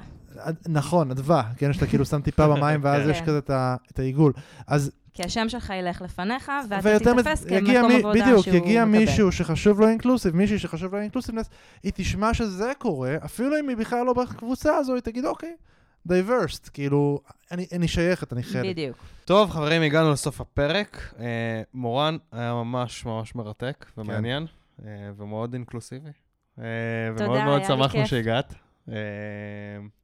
[0.68, 3.10] נכון, אדווה, כן, שאתה כאילו שם טיפה במים ואז כן.
[3.10, 4.34] יש כזה את ה- את העיגול.
[4.68, 8.86] אז כי השם שלך ילך לפניך, ואתה תיתפס יגיע כמקום מי- עבודה בדיוק, שהוא יגיע
[8.86, 9.00] מקבל.
[9.00, 11.50] מישהו שחשוב לו אינקלוסיב, מישהי שחשוב לה אינקלוסיבנס,
[11.84, 15.56] היא תשמע שזה קורה, אפילו אם היא בכלל לא בקבוצה הזו, היא תגיד, אוקיי,
[16.06, 17.20] diverse, כאילו,
[17.52, 18.66] אני, אני שייכת, אני חלק.
[18.66, 18.98] בדיוק.
[19.26, 21.14] טוב, חברים, הגענו לסוף הפרק.
[21.20, 24.46] אה, מורן היה ממש ממש מרתק ומעניין,
[24.86, 26.10] אה, ומאוד אינקלוסיבי.
[26.60, 26.64] אה,
[27.12, 28.08] תודה, ומאוד מאוד היה לי שמחנו.
[28.08, 28.54] שהגעת.
[28.90, 28.96] אה,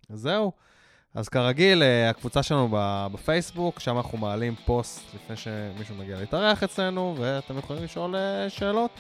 [0.10, 0.52] זהו.
[1.18, 2.68] אז כרגיל, אה, הקבוצה שלנו
[3.12, 8.92] בפייסבוק, שם אנחנו מעלים פוסט לפני שמישהו מגיע להתארח אצלנו, ואתם יכולים לשאול אה, שאלות.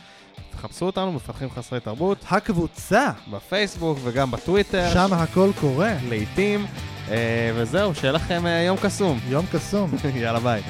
[0.49, 5.93] תחפשו אותנו, מפתחים חסרי תרבות, הקבוצה, בפייסבוק וגם בטוויטר, שם הכל קורה.
[6.09, 6.65] לעיתים.
[7.09, 9.19] אה, וזהו, שיהיה לכם יום קסום.
[9.29, 9.91] יום קסום.
[10.21, 10.61] יאללה ביי.